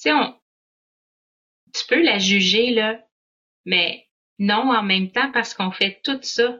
tu 0.00 0.10
sais, 0.10 0.14
tu 1.74 1.84
peux 1.88 2.00
la 2.02 2.20
juger, 2.20 2.70
là, 2.70 3.00
mais 3.64 4.06
non 4.38 4.70
en 4.70 4.84
même 4.84 5.10
temps 5.10 5.32
parce 5.32 5.54
qu'on 5.54 5.72
fait 5.72 6.00
tout 6.04 6.22
ça. 6.22 6.56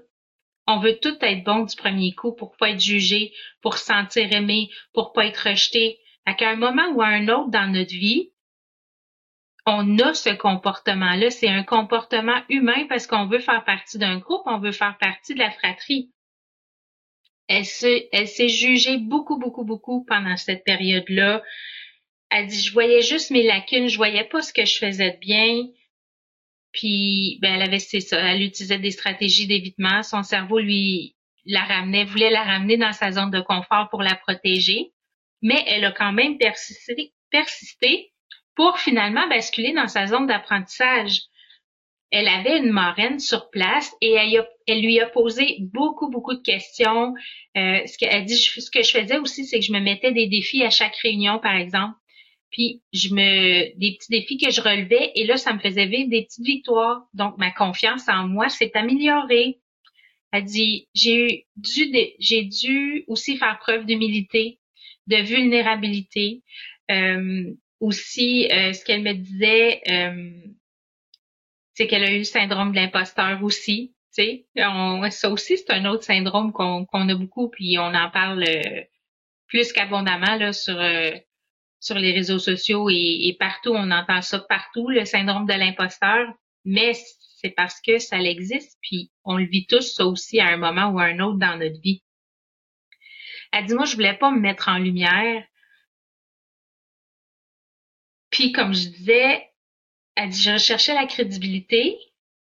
On 0.67 0.81
veut 0.81 0.99
tout 0.99 1.17
être 1.21 1.45
bon 1.45 1.63
du 1.63 1.77
premier 1.77 2.13
coup 2.17 2.35
pour 2.35 2.57
pas 2.57 2.71
être 2.71 2.81
jugé, 2.81 3.33
pour 3.63 3.79
se 3.79 3.85
sentir 3.85 4.33
aimé, 4.33 4.69
pour 4.93 5.13
pas 5.13 5.27
être 5.27 5.51
rejeté. 5.51 6.01
À 6.25 6.35
un 6.41 6.57
moment 6.57 6.89
ou 6.95 7.01
à 7.01 7.07
un 7.07 7.29
autre 7.29 7.51
dans 7.51 7.73
notre 7.73 7.95
vie, 7.95 8.33
on 9.67 10.01
a 10.01 10.15
ce 10.15 10.31
comportement-là. 10.31 11.31
C'est 11.31 11.49
un 11.49 11.63
comportement 11.63 12.43
humain 12.49 12.89
parce 12.89 13.07
qu'on 13.07 13.29
veut 13.29 13.39
faire 13.39 13.65
partie 13.65 13.99
d'un 13.99 14.19
groupe, 14.19 14.43
on 14.47 14.59
veut 14.59 14.73
faire 14.73 14.99
partie 14.99 15.35
de 15.35 15.39
la 15.39 15.53
fratrie. 15.53 16.11
Elle 17.49 17.65
s'est 17.65 18.49
jugée 18.49 18.99
beaucoup, 18.99 19.39
beaucoup, 19.39 19.65
beaucoup 19.65 20.05
pendant 20.05 20.37
cette 20.37 20.65
période-là. 20.65 21.43
Elle 22.31 22.47
dit, 22.47 22.61
je 22.61 22.73
voyais 22.73 23.03
juste 23.03 23.31
mes 23.31 23.45
lacunes, 23.45 23.89
je 23.89 23.97
voyais 23.97 24.25
pas 24.25 24.43
ce 24.43 24.53
que 24.53 24.65
je 24.65 24.79
faisais 24.79 25.13
de 25.13 25.19
bien. 25.19 25.69
Puis, 26.73 27.39
ben, 27.41 27.55
elle 27.55 27.63
avait, 27.63 27.79
c'est 27.79 28.01
ça, 28.01 28.19
elle 28.19 28.43
utilisait 28.43 28.79
des 28.79 28.91
stratégies 28.91 29.47
d'évitement. 29.47 30.03
Son 30.03 30.23
cerveau, 30.23 30.59
lui, 30.59 31.17
la 31.45 31.63
ramenait, 31.63 32.05
voulait 32.05 32.31
la 32.31 32.43
ramener 32.43 32.77
dans 32.77 32.93
sa 32.93 33.13
zone 33.13 33.31
de 33.31 33.41
confort 33.41 33.89
pour 33.91 34.03
la 34.03 34.17
protéger. 34.17 34.91
Mais 35.43 35.63
elle 35.69 35.85
a 35.85 35.93
quand 35.93 36.13
même 36.13 36.39
persisté, 36.39 37.15
persisté 37.31 38.13
pour 38.57 38.79
finalement 38.79 39.29
basculer 39.29 39.73
dans 39.73 39.87
sa 39.87 40.07
zone 40.07 40.27
d'apprentissage 40.27 41.21
elle 42.11 42.29
avait 42.29 42.59
une 42.59 42.71
marraine 42.71 43.19
sur 43.19 43.51
place 43.51 43.93
et 44.01 44.13
elle, 44.67 44.81
lui 44.81 45.01
a 45.01 45.07
posé 45.07 45.57
beaucoup, 45.61 46.09
beaucoup 46.09 46.35
de 46.35 46.43
questions. 46.43 47.15
Euh, 47.57 47.85
ce 47.87 47.99
qu'elle 47.99 48.25
dit, 48.25 48.37
ce 48.37 48.71
que 48.71 48.83
je 48.83 48.91
faisais 48.91 49.19
aussi, 49.19 49.45
c'est 49.45 49.59
que 49.59 49.65
je 49.65 49.73
me 49.73 49.81
mettais 49.81 50.13
des 50.13 50.27
défis 50.27 50.63
à 50.63 50.71
chaque 50.71 50.97
réunion, 50.97 51.39
par 51.39 51.57
exemple. 51.57 51.97
Puis 52.51 52.83
je 52.93 53.13
me 53.13 53.77
des 53.79 53.97
petits 53.97 54.11
défis 54.11 54.39
que 54.39 54.51
je 54.51 54.61
relevais 54.61 55.13
et 55.15 55.25
là, 55.25 55.37
ça 55.37 55.53
me 55.53 55.59
faisait 55.59 55.87
vivre 55.87 56.09
des 56.09 56.23
petites 56.23 56.47
victoires. 56.47 57.03
Donc 57.13 57.37
ma 57.39 57.51
confiance 57.51 58.09
en 58.09 58.29
moi 58.29 58.49
s'est 58.49 58.71
améliorée. 58.75 59.59
Elle 60.33 60.45
dit 60.45 60.89
j'ai 60.95 61.47
dû 61.57 61.93
j'ai 62.19 62.45
dû 62.45 63.05
aussi 63.09 63.37
faire 63.37 63.59
preuve 63.59 63.85
d'humilité, 63.85 64.59
de 65.07 65.17
vulnérabilité. 65.17 66.43
Euh, 66.91 67.53
aussi, 67.81 68.49
euh, 68.51 68.73
ce 68.73 68.85
qu'elle 68.85 69.03
me 69.03 69.13
disait, 69.13 69.81
euh, 69.89 70.31
c'est 71.77 71.87
qu'elle 71.87 72.05
a 72.05 72.11
eu 72.11 72.19
le 72.19 72.25
syndrome 72.25 72.73
de 72.73 72.77
l'imposteur 72.77 73.43
aussi. 73.45 73.95
Sais, 74.11 74.47
ça 74.57 75.31
aussi, 75.31 75.59
c'est 75.59 75.71
un 75.73 75.85
autre 75.85 76.05
syndrome 76.05 76.51
qu'on 76.51 77.09
a 77.09 77.15
beaucoup, 77.15 77.51
puis 77.51 77.77
on 77.79 77.95
en 77.95 78.11
parle 78.11 78.45
euh, 78.45 78.83
plus 79.47 79.75
qu'abondamment 79.75 80.37
là 80.37 80.55
sur 80.55 80.81
euh, 80.81 81.11
sur 81.81 81.99
les 81.99 82.13
réseaux 82.13 82.39
sociaux 82.39 82.89
et, 82.91 83.37
partout, 83.39 83.73
on 83.75 83.91
entend 83.91 84.23
ça 84.23 84.39
partout, 84.39 84.89
le 84.89 85.05
syndrome 85.05 85.47
de 85.47 85.53
l'imposteur. 85.53 86.27
Mais 86.65 86.95
c'est 87.37 87.51
parce 87.51 87.81
que 87.83 87.99
ça 87.99 88.19
existe, 88.21 88.79
puis 88.81 89.13
on 89.23 89.37
le 89.37 89.45
vit 89.45 89.67
tous 89.67 89.95
ça 89.95 90.07
aussi 90.07 90.41
à 90.41 90.47
un 90.47 90.57
moment 90.57 90.89
ou 90.89 90.99
à 90.99 91.05
un 91.05 91.21
autre 91.21 91.39
dans 91.39 91.59
notre 91.59 91.81
vie. 91.83 92.03
Elle 93.53 93.67
dit 93.67 93.75
moi, 93.75 93.85
je 93.85 93.95
voulais 93.95 94.17
pas 94.17 94.31
me 94.31 94.41
mettre 94.41 94.69
en 94.69 94.79
lumière. 94.79 95.45
Puis 98.31 98.53
comme 98.53 98.73
je 98.73 98.89
disais, 98.89 99.46
elle 100.17 100.31
dit, 100.31 100.43
je 100.43 100.53
recherchais 100.53 100.95
la 100.95 101.07
crédibilité, 101.07 101.99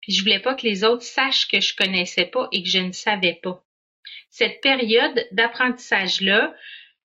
puis 0.01 0.13
je 0.13 0.21
voulais 0.21 0.41
pas 0.41 0.53
que 0.53 0.67
les 0.67 0.83
autres 0.83 1.03
sachent 1.03 1.47
que 1.47 1.61
je 1.61 1.75
connaissais 1.75 2.25
pas 2.25 2.47
et 2.51 2.61
que 2.61 2.69
je 2.69 2.79
ne 2.79 2.91
savais 2.91 3.39
pas. 3.41 3.63
Cette 4.29 4.61
période 4.61 5.27
d'apprentissage-là, 5.31 6.53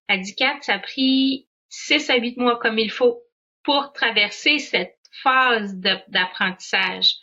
elle 0.07 0.21
dit, 0.21 0.35
Kat, 0.35 0.57
ça 0.61 0.73
a 0.73 0.79
pris 0.79 1.47
six 1.69 2.09
à 2.09 2.17
huit 2.17 2.37
mois 2.37 2.59
comme 2.59 2.77
il 2.77 2.91
faut 2.91 3.21
pour 3.63 3.93
traverser 3.93 4.59
cette 4.59 4.97
phase 5.23 5.75
d'apprentissage. 6.07 7.13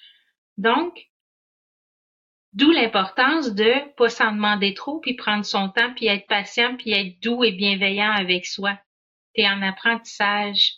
Donc, 0.56 1.08
d'où 2.52 2.70
l'importance 2.70 3.52
de 3.52 3.94
pas 3.96 4.08
s'en 4.08 4.32
demander 4.32 4.72
trop, 4.72 5.00
puis 5.00 5.14
prendre 5.14 5.44
son 5.44 5.68
temps, 5.68 5.92
puis 5.94 6.06
être 6.06 6.26
patient, 6.26 6.76
puis 6.76 6.92
être 6.92 7.20
doux 7.20 7.44
et 7.44 7.52
bienveillant 7.52 8.12
avec 8.12 8.46
soi. 8.46 8.78
T'es 9.34 9.46
en 9.46 9.60
apprentissage 9.60 10.76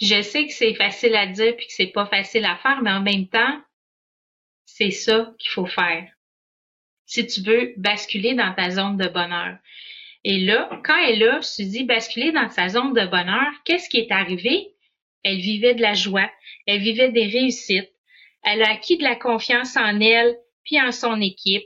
je 0.00 0.22
sais 0.22 0.46
que 0.46 0.52
c'est 0.52 0.74
facile 0.74 1.14
à 1.14 1.26
dire 1.26 1.56
puis 1.56 1.66
que 1.66 1.72
c'est 1.72 1.92
pas 1.92 2.06
facile 2.06 2.44
à 2.44 2.56
faire, 2.56 2.82
mais 2.82 2.90
en 2.90 3.02
même 3.02 3.28
temps, 3.28 3.60
c'est 4.64 4.90
ça 4.90 5.32
qu'il 5.38 5.50
faut 5.50 5.66
faire. 5.66 6.10
Si 7.06 7.26
tu 7.26 7.42
veux 7.42 7.74
basculer 7.76 8.34
dans 8.34 8.52
ta 8.54 8.70
zone 8.70 8.96
de 8.96 9.08
bonheur. 9.08 9.58
Et 10.24 10.38
là, 10.38 10.70
quand 10.84 10.96
elle 11.06 11.22
a, 11.22 11.40
dit 11.58 11.84
basculer 11.84 12.32
dans 12.32 12.48
sa 12.48 12.68
zone 12.68 12.94
de 12.94 13.06
bonheur, 13.06 13.52
qu'est-ce 13.64 13.90
qui 13.90 13.98
est 13.98 14.10
arrivé? 14.10 14.74
Elle 15.22 15.38
vivait 15.38 15.74
de 15.74 15.82
la 15.82 15.94
joie, 15.94 16.30
elle 16.66 16.80
vivait 16.80 17.10
des 17.10 17.26
réussites, 17.26 17.92
elle 18.42 18.62
a 18.62 18.70
acquis 18.70 18.96
de 18.96 19.02
la 19.02 19.16
confiance 19.16 19.76
en 19.76 20.00
elle 20.00 20.36
puis 20.64 20.80
en 20.80 20.92
son 20.92 21.20
équipe. 21.20 21.64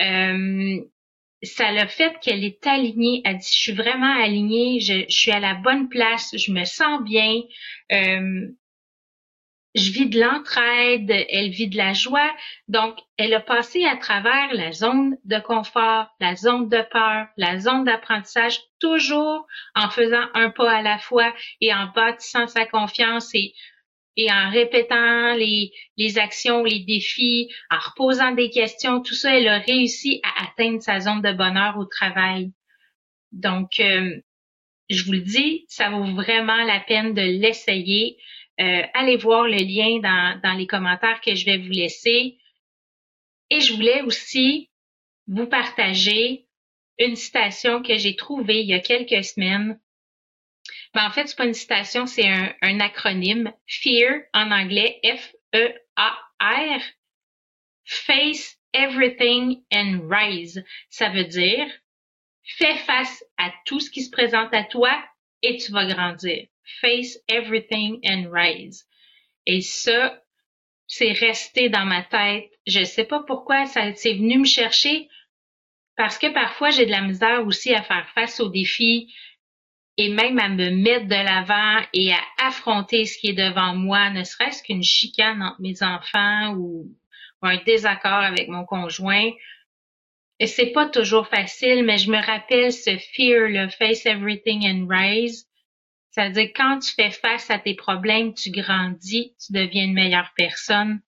Euh, 0.00 0.80
ça 1.42 1.70
l'a 1.72 1.86
fait 1.86 2.18
qu'elle 2.20 2.44
est 2.44 2.66
alignée. 2.66 3.22
Elle 3.24 3.38
dit, 3.38 3.48
je 3.50 3.58
suis 3.58 3.72
vraiment 3.72 4.20
alignée, 4.20 4.80
je, 4.80 5.04
suis 5.08 5.30
à 5.30 5.40
la 5.40 5.54
bonne 5.54 5.88
place, 5.88 6.34
je 6.36 6.52
me 6.52 6.64
sens 6.64 7.02
bien, 7.02 7.42
euh, 7.92 8.48
je 9.74 9.92
vis 9.92 10.08
de 10.08 10.20
l'entraide, 10.20 11.10
elle 11.10 11.50
vit 11.50 11.68
de 11.68 11.76
la 11.76 11.92
joie. 11.92 12.30
Donc, 12.66 12.98
elle 13.16 13.34
a 13.34 13.40
passé 13.40 13.84
à 13.84 13.96
travers 13.96 14.52
la 14.52 14.72
zone 14.72 15.16
de 15.24 15.38
confort, 15.38 16.08
la 16.20 16.34
zone 16.34 16.68
de 16.68 16.82
peur, 16.90 17.26
la 17.36 17.58
zone 17.58 17.84
d'apprentissage, 17.84 18.58
toujours 18.80 19.46
en 19.74 19.90
faisant 19.90 20.24
un 20.34 20.50
pas 20.50 20.78
à 20.78 20.82
la 20.82 20.98
fois 20.98 21.32
et 21.60 21.72
en 21.72 21.86
bâtissant 21.94 22.46
sa 22.46 22.64
confiance 22.66 23.30
et 23.34 23.52
et 24.18 24.32
en 24.32 24.50
répétant 24.50 25.34
les, 25.34 25.70
les 25.96 26.18
actions, 26.18 26.64
les 26.64 26.80
défis, 26.80 27.48
en 27.70 27.78
reposant 27.78 28.32
des 28.32 28.50
questions, 28.50 29.00
tout 29.00 29.14
ça, 29.14 29.38
elle 29.38 29.46
a 29.46 29.60
réussi 29.60 30.20
à 30.24 30.46
atteindre 30.46 30.82
sa 30.82 30.98
zone 30.98 31.22
de 31.22 31.32
bonheur 31.32 31.78
au 31.78 31.84
travail. 31.84 32.50
Donc, 33.30 33.78
euh, 33.78 34.20
je 34.90 35.04
vous 35.04 35.12
le 35.12 35.20
dis, 35.20 35.66
ça 35.68 35.90
vaut 35.90 36.12
vraiment 36.16 36.64
la 36.64 36.80
peine 36.80 37.14
de 37.14 37.22
l'essayer. 37.22 38.18
Euh, 38.60 38.82
allez 38.92 39.16
voir 39.16 39.44
le 39.44 39.58
lien 39.58 40.00
dans, 40.00 40.40
dans 40.42 40.58
les 40.58 40.66
commentaires 40.66 41.20
que 41.20 41.36
je 41.36 41.44
vais 41.44 41.58
vous 41.58 41.70
laisser. 41.70 42.38
Et 43.50 43.60
je 43.60 43.72
voulais 43.72 44.02
aussi 44.02 44.68
vous 45.28 45.46
partager 45.46 46.46
une 46.98 47.14
citation 47.14 47.82
que 47.82 47.96
j'ai 47.96 48.16
trouvée 48.16 48.62
il 48.62 48.66
y 48.66 48.74
a 48.74 48.80
quelques 48.80 49.24
semaines 49.24 49.78
ben, 50.94 51.06
en 51.06 51.10
fait, 51.10 51.26
c'est 51.26 51.36
pas 51.36 51.46
une 51.46 51.54
citation, 51.54 52.06
c'est 52.06 52.28
un, 52.28 52.80
acronyme. 52.80 53.52
FEAR 53.66 54.22
en 54.32 54.50
anglais, 54.50 55.00
F-E-A-R. 55.04 56.80
Face 57.84 58.58
everything 58.72 59.62
and 59.72 60.08
rise. 60.08 60.64
Ça 60.90 61.08
veut 61.08 61.24
dire 61.24 61.66
fais 62.56 62.76
face 62.76 63.24
à 63.36 63.52
tout 63.66 63.80
ce 63.80 63.90
qui 63.90 64.02
se 64.02 64.10
présente 64.10 64.52
à 64.54 64.64
toi 64.64 64.90
et 65.42 65.56
tu 65.58 65.72
vas 65.72 65.86
grandir. 65.86 66.46
Face 66.80 67.18
everything 67.28 68.00
and 68.04 68.30
rise. 68.32 68.86
Et 69.46 69.60
ça, 69.60 70.20
c'est 70.86 71.12
resté 71.12 71.68
dans 71.68 71.84
ma 71.84 72.02
tête. 72.02 72.50
Je 72.66 72.84
sais 72.84 73.04
pas 73.04 73.22
pourquoi 73.22 73.66
ça 73.66 73.94
c'est 73.94 74.14
venu 74.14 74.38
me 74.38 74.44
chercher 74.44 75.08
parce 75.96 76.18
que 76.18 76.32
parfois 76.32 76.70
j'ai 76.70 76.86
de 76.86 76.90
la 76.90 77.02
misère 77.02 77.46
aussi 77.46 77.74
à 77.74 77.82
faire 77.82 78.08
face 78.14 78.40
aux 78.40 78.48
défis, 78.48 79.12
et 79.98 80.10
même 80.10 80.38
à 80.38 80.48
me 80.48 80.70
mettre 80.70 81.06
de 81.06 81.14
l'avant 81.14 81.84
et 81.92 82.12
à 82.12 82.20
affronter 82.46 83.04
ce 83.04 83.18
qui 83.18 83.30
est 83.30 83.32
devant 83.32 83.74
moi, 83.74 84.10
ne 84.10 84.22
serait-ce 84.22 84.62
qu'une 84.62 84.84
chicane 84.84 85.42
entre 85.42 85.60
mes 85.60 85.82
enfants 85.82 86.54
ou, 86.54 86.86
un 87.42 87.56
désaccord 87.64 88.12
avec 88.12 88.48
mon 88.48 88.64
conjoint. 88.64 89.30
Et 90.40 90.46
c'est 90.46 90.70
pas 90.70 90.88
toujours 90.88 91.28
facile, 91.28 91.84
mais 91.84 91.98
je 91.98 92.10
me 92.10 92.24
rappelle 92.24 92.72
ce 92.72 92.96
fear, 92.96 93.48
le 93.48 93.68
face 93.68 94.06
everything 94.06 94.64
and 94.66 94.86
rise. 94.88 95.48
C'est-à-dire 96.10 96.50
quand 96.54 96.78
tu 96.78 96.92
fais 96.94 97.10
face 97.10 97.50
à 97.50 97.58
tes 97.58 97.74
problèmes, 97.74 98.34
tu 98.34 98.50
grandis, 98.50 99.34
tu 99.44 99.52
deviens 99.52 99.84
une 99.84 99.94
meilleure 99.94 100.32
personne 100.36 101.00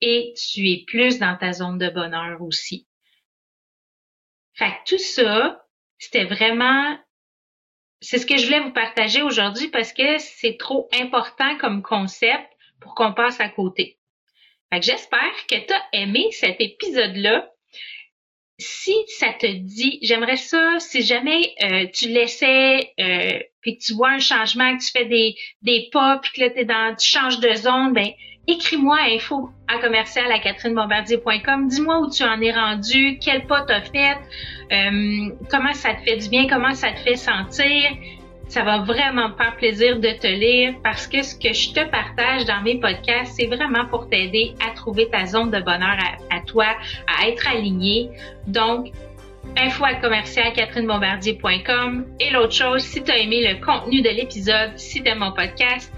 et 0.00 0.34
tu 0.36 0.68
es 0.68 0.84
plus 0.86 1.18
dans 1.18 1.36
ta 1.36 1.52
zone 1.52 1.78
de 1.78 1.90
bonheur 1.90 2.42
aussi. 2.42 2.88
Fait 4.52 4.70
que 4.70 4.90
tout 4.90 5.02
ça, 5.02 5.64
c'était 5.98 6.24
vraiment 6.24 6.96
c'est 8.00 8.18
ce 8.18 8.26
que 8.26 8.36
je 8.36 8.46
voulais 8.46 8.60
vous 8.60 8.72
partager 8.72 9.22
aujourd'hui 9.22 9.68
parce 9.68 9.92
que 9.92 10.18
c'est 10.18 10.56
trop 10.58 10.88
important 10.92 11.56
comme 11.58 11.82
concept 11.82 12.46
pour 12.80 12.94
qu'on 12.94 13.14
passe 13.14 13.40
à 13.40 13.48
côté. 13.48 13.98
J'espère 14.80 15.46
que 15.48 15.54
tu 15.54 15.72
as 15.72 15.84
aimé 15.92 16.28
cet 16.32 16.60
épisode-là. 16.60 17.48
Si 18.58 18.94
ça 19.08 19.32
te 19.32 19.46
dit, 19.46 19.98
j'aimerais 20.02 20.36
ça, 20.36 20.78
si 20.78 21.02
jamais 21.02 21.54
euh, 21.62 21.86
tu 21.92 22.08
laissais, 22.08 22.92
euh, 23.00 23.40
puis 23.64 23.78
que 23.78 23.82
tu 23.82 23.94
vois 23.94 24.10
un 24.10 24.18
changement, 24.18 24.76
que 24.76 24.84
tu 24.84 24.90
fais 24.92 25.06
des, 25.06 25.34
des 25.62 25.88
pas, 25.90 26.20
puis 26.22 26.30
que 26.32 26.40
là, 26.42 26.50
es 26.54 26.64
dans, 26.64 26.94
tu 26.94 27.08
changes 27.08 27.40
de 27.40 27.52
zone, 27.54 27.94
ben 27.94 28.10
écris-moi 28.46 28.98
info 29.14 29.48
à 29.68 29.78
commercial 29.78 30.30
à 30.30 30.38
catherinebombardier.com. 30.38 31.68
Dis-moi 31.68 31.98
où 32.00 32.10
tu 32.10 32.22
en 32.24 32.40
es 32.42 32.52
rendu, 32.52 33.18
quel 33.18 33.46
pas 33.46 33.62
t'as 33.62 33.80
fait, 33.80 34.18
euh, 34.70 35.30
comment 35.50 35.72
ça 35.72 35.94
te 35.94 36.02
fait 36.02 36.18
du 36.18 36.28
bien, 36.28 36.46
comment 36.46 36.74
ça 36.74 36.92
te 36.92 36.98
fait 36.98 37.16
sentir. 37.16 37.90
Ça 38.48 38.62
va 38.62 38.80
vraiment 38.80 39.30
me 39.30 39.34
faire 39.36 39.56
plaisir 39.56 39.98
de 39.98 40.10
te 40.10 40.26
lire 40.26 40.74
parce 40.84 41.06
que 41.06 41.22
ce 41.22 41.34
que 41.34 41.54
je 41.54 41.72
te 41.72 41.88
partage 41.88 42.44
dans 42.44 42.60
mes 42.60 42.78
podcasts, 42.78 43.32
c'est 43.36 43.46
vraiment 43.46 43.86
pour 43.86 44.10
t'aider 44.10 44.52
à 44.64 44.74
trouver 44.74 45.08
ta 45.08 45.24
zone 45.24 45.50
de 45.50 45.60
bonheur 45.60 45.96
à, 46.30 46.40
toi, 46.40 46.66
à 47.06 47.26
être 47.26 47.48
aligné. 47.48 48.10
Donc, 48.46 48.88
info 49.56 49.84
à 49.84 49.94
commercial 49.94 50.52
catherinebombardier.com. 50.52 52.06
Et 52.20 52.30
l'autre 52.30 52.52
chose, 52.52 52.82
si 52.82 53.02
tu 53.02 53.10
as 53.10 53.18
aimé 53.18 53.46
le 53.46 53.64
contenu 53.64 54.02
de 54.02 54.10
l'épisode, 54.10 54.72
si 54.76 55.02
tu 55.02 55.08
aimes 55.08 55.18
mon 55.18 55.32
podcast, 55.32 55.92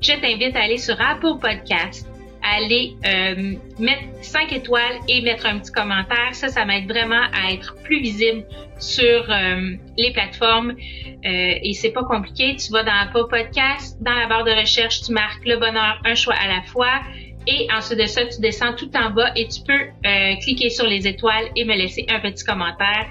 je 0.00 0.12
t'invite 0.12 0.56
à 0.56 0.62
aller 0.62 0.78
sur 0.78 1.00
Apple 1.00 1.38
Podcast 1.40 2.08
aller 2.42 2.96
euh, 3.06 3.54
mettre 3.78 4.02
5 4.20 4.52
étoiles 4.52 4.98
et 5.08 5.22
mettre 5.22 5.46
un 5.46 5.58
petit 5.58 5.72
commentaire. 5.72 6.34
Ça, 6.34 6.48
ça 6.48 6.64
m'aide 6.64 6.88
vraiment 6.88 7.22
à 7.32 7.52
être 7.52 7.76
plus 7.82 8.00
visible 8.00 8.44
sur 8.78 9.30
euh, 9.30 9.76
les 9.96 10.12
plateformes. 10.12 10.70
Euh, 10.70 11.54
et 11.62 11.72
c'est 11.74 11.92
pas 11.92 12.04
compliqué. 12.04 12.56
Tu 12.56 12.72
vas 12.72 12.82
dans 12.82 12.92
Apple 12.92 13.28
Podcast, 13.30 13.96
dans 14.02 14.14
la 14.14 14.26
barre 14.26 14.44
de 14.44 14.50
recherche, 14.50 15.02
tu 15.02 15.12
marques 15.12 15.44
le 15.46 15.56
bonheur, 15.56 16.00
un 16.04 16.14
choix 16.14 16.34
à 16.34 16.48
la 16.48 16.62
fois. 16.62 17.00
Et 17.46 17.66
ensuite 17.72 17.98
de 17.98 18.06
ça, 18.06 18.24
tu 18.26 18.40
descends 18.40 18.74
tout 18.74 18.90
en 18.96 19.10
bas 19.10 19.32
et 19.34 19.48
tu 19.48 19.62
peux 19.62 19.72
euh, 19.72 20.34
cliquer 20.40 20.70
sur 20.70 20.86
les 20.86 21.06
étoiles 21.06 21.46
et 21.56 21.64
me 21.64 21.74
laisser 21.74 22.06
un 22.08 22.20
petit 22.20 22.44
commentaire. 22.44 23.06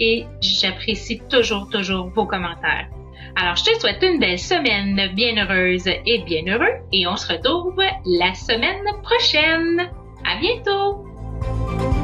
Et 0.00 0.24
j'apprécie 0.40 1.20
toujours, 1.30 1.68
toujours 1.70 2.08
vos 2.08 2.26
commentaires. 2.26 2.88
Alors, 3.36 3.56
je 3.56 3.64
te 3.64 3.80
souhaite 3.80 4.02
une 4.02 4.18
belle 4.18 4.38
semaine 4.38 5.10
bien 5.14 5.36
heureuse 5.36 5.86
et 5.86 6.22
bien 6.24 6.42
heureux 6.46 6.74
et 6.92 7.06
on 7.06 7.16
se 7.16 7.32
retrouve 7.32 7.76
la 7.78 8.34
semaine 8.34 8.84
prochaine. 9.02 9.88
À 10.24 10.38
bientôt! 10.38 12.01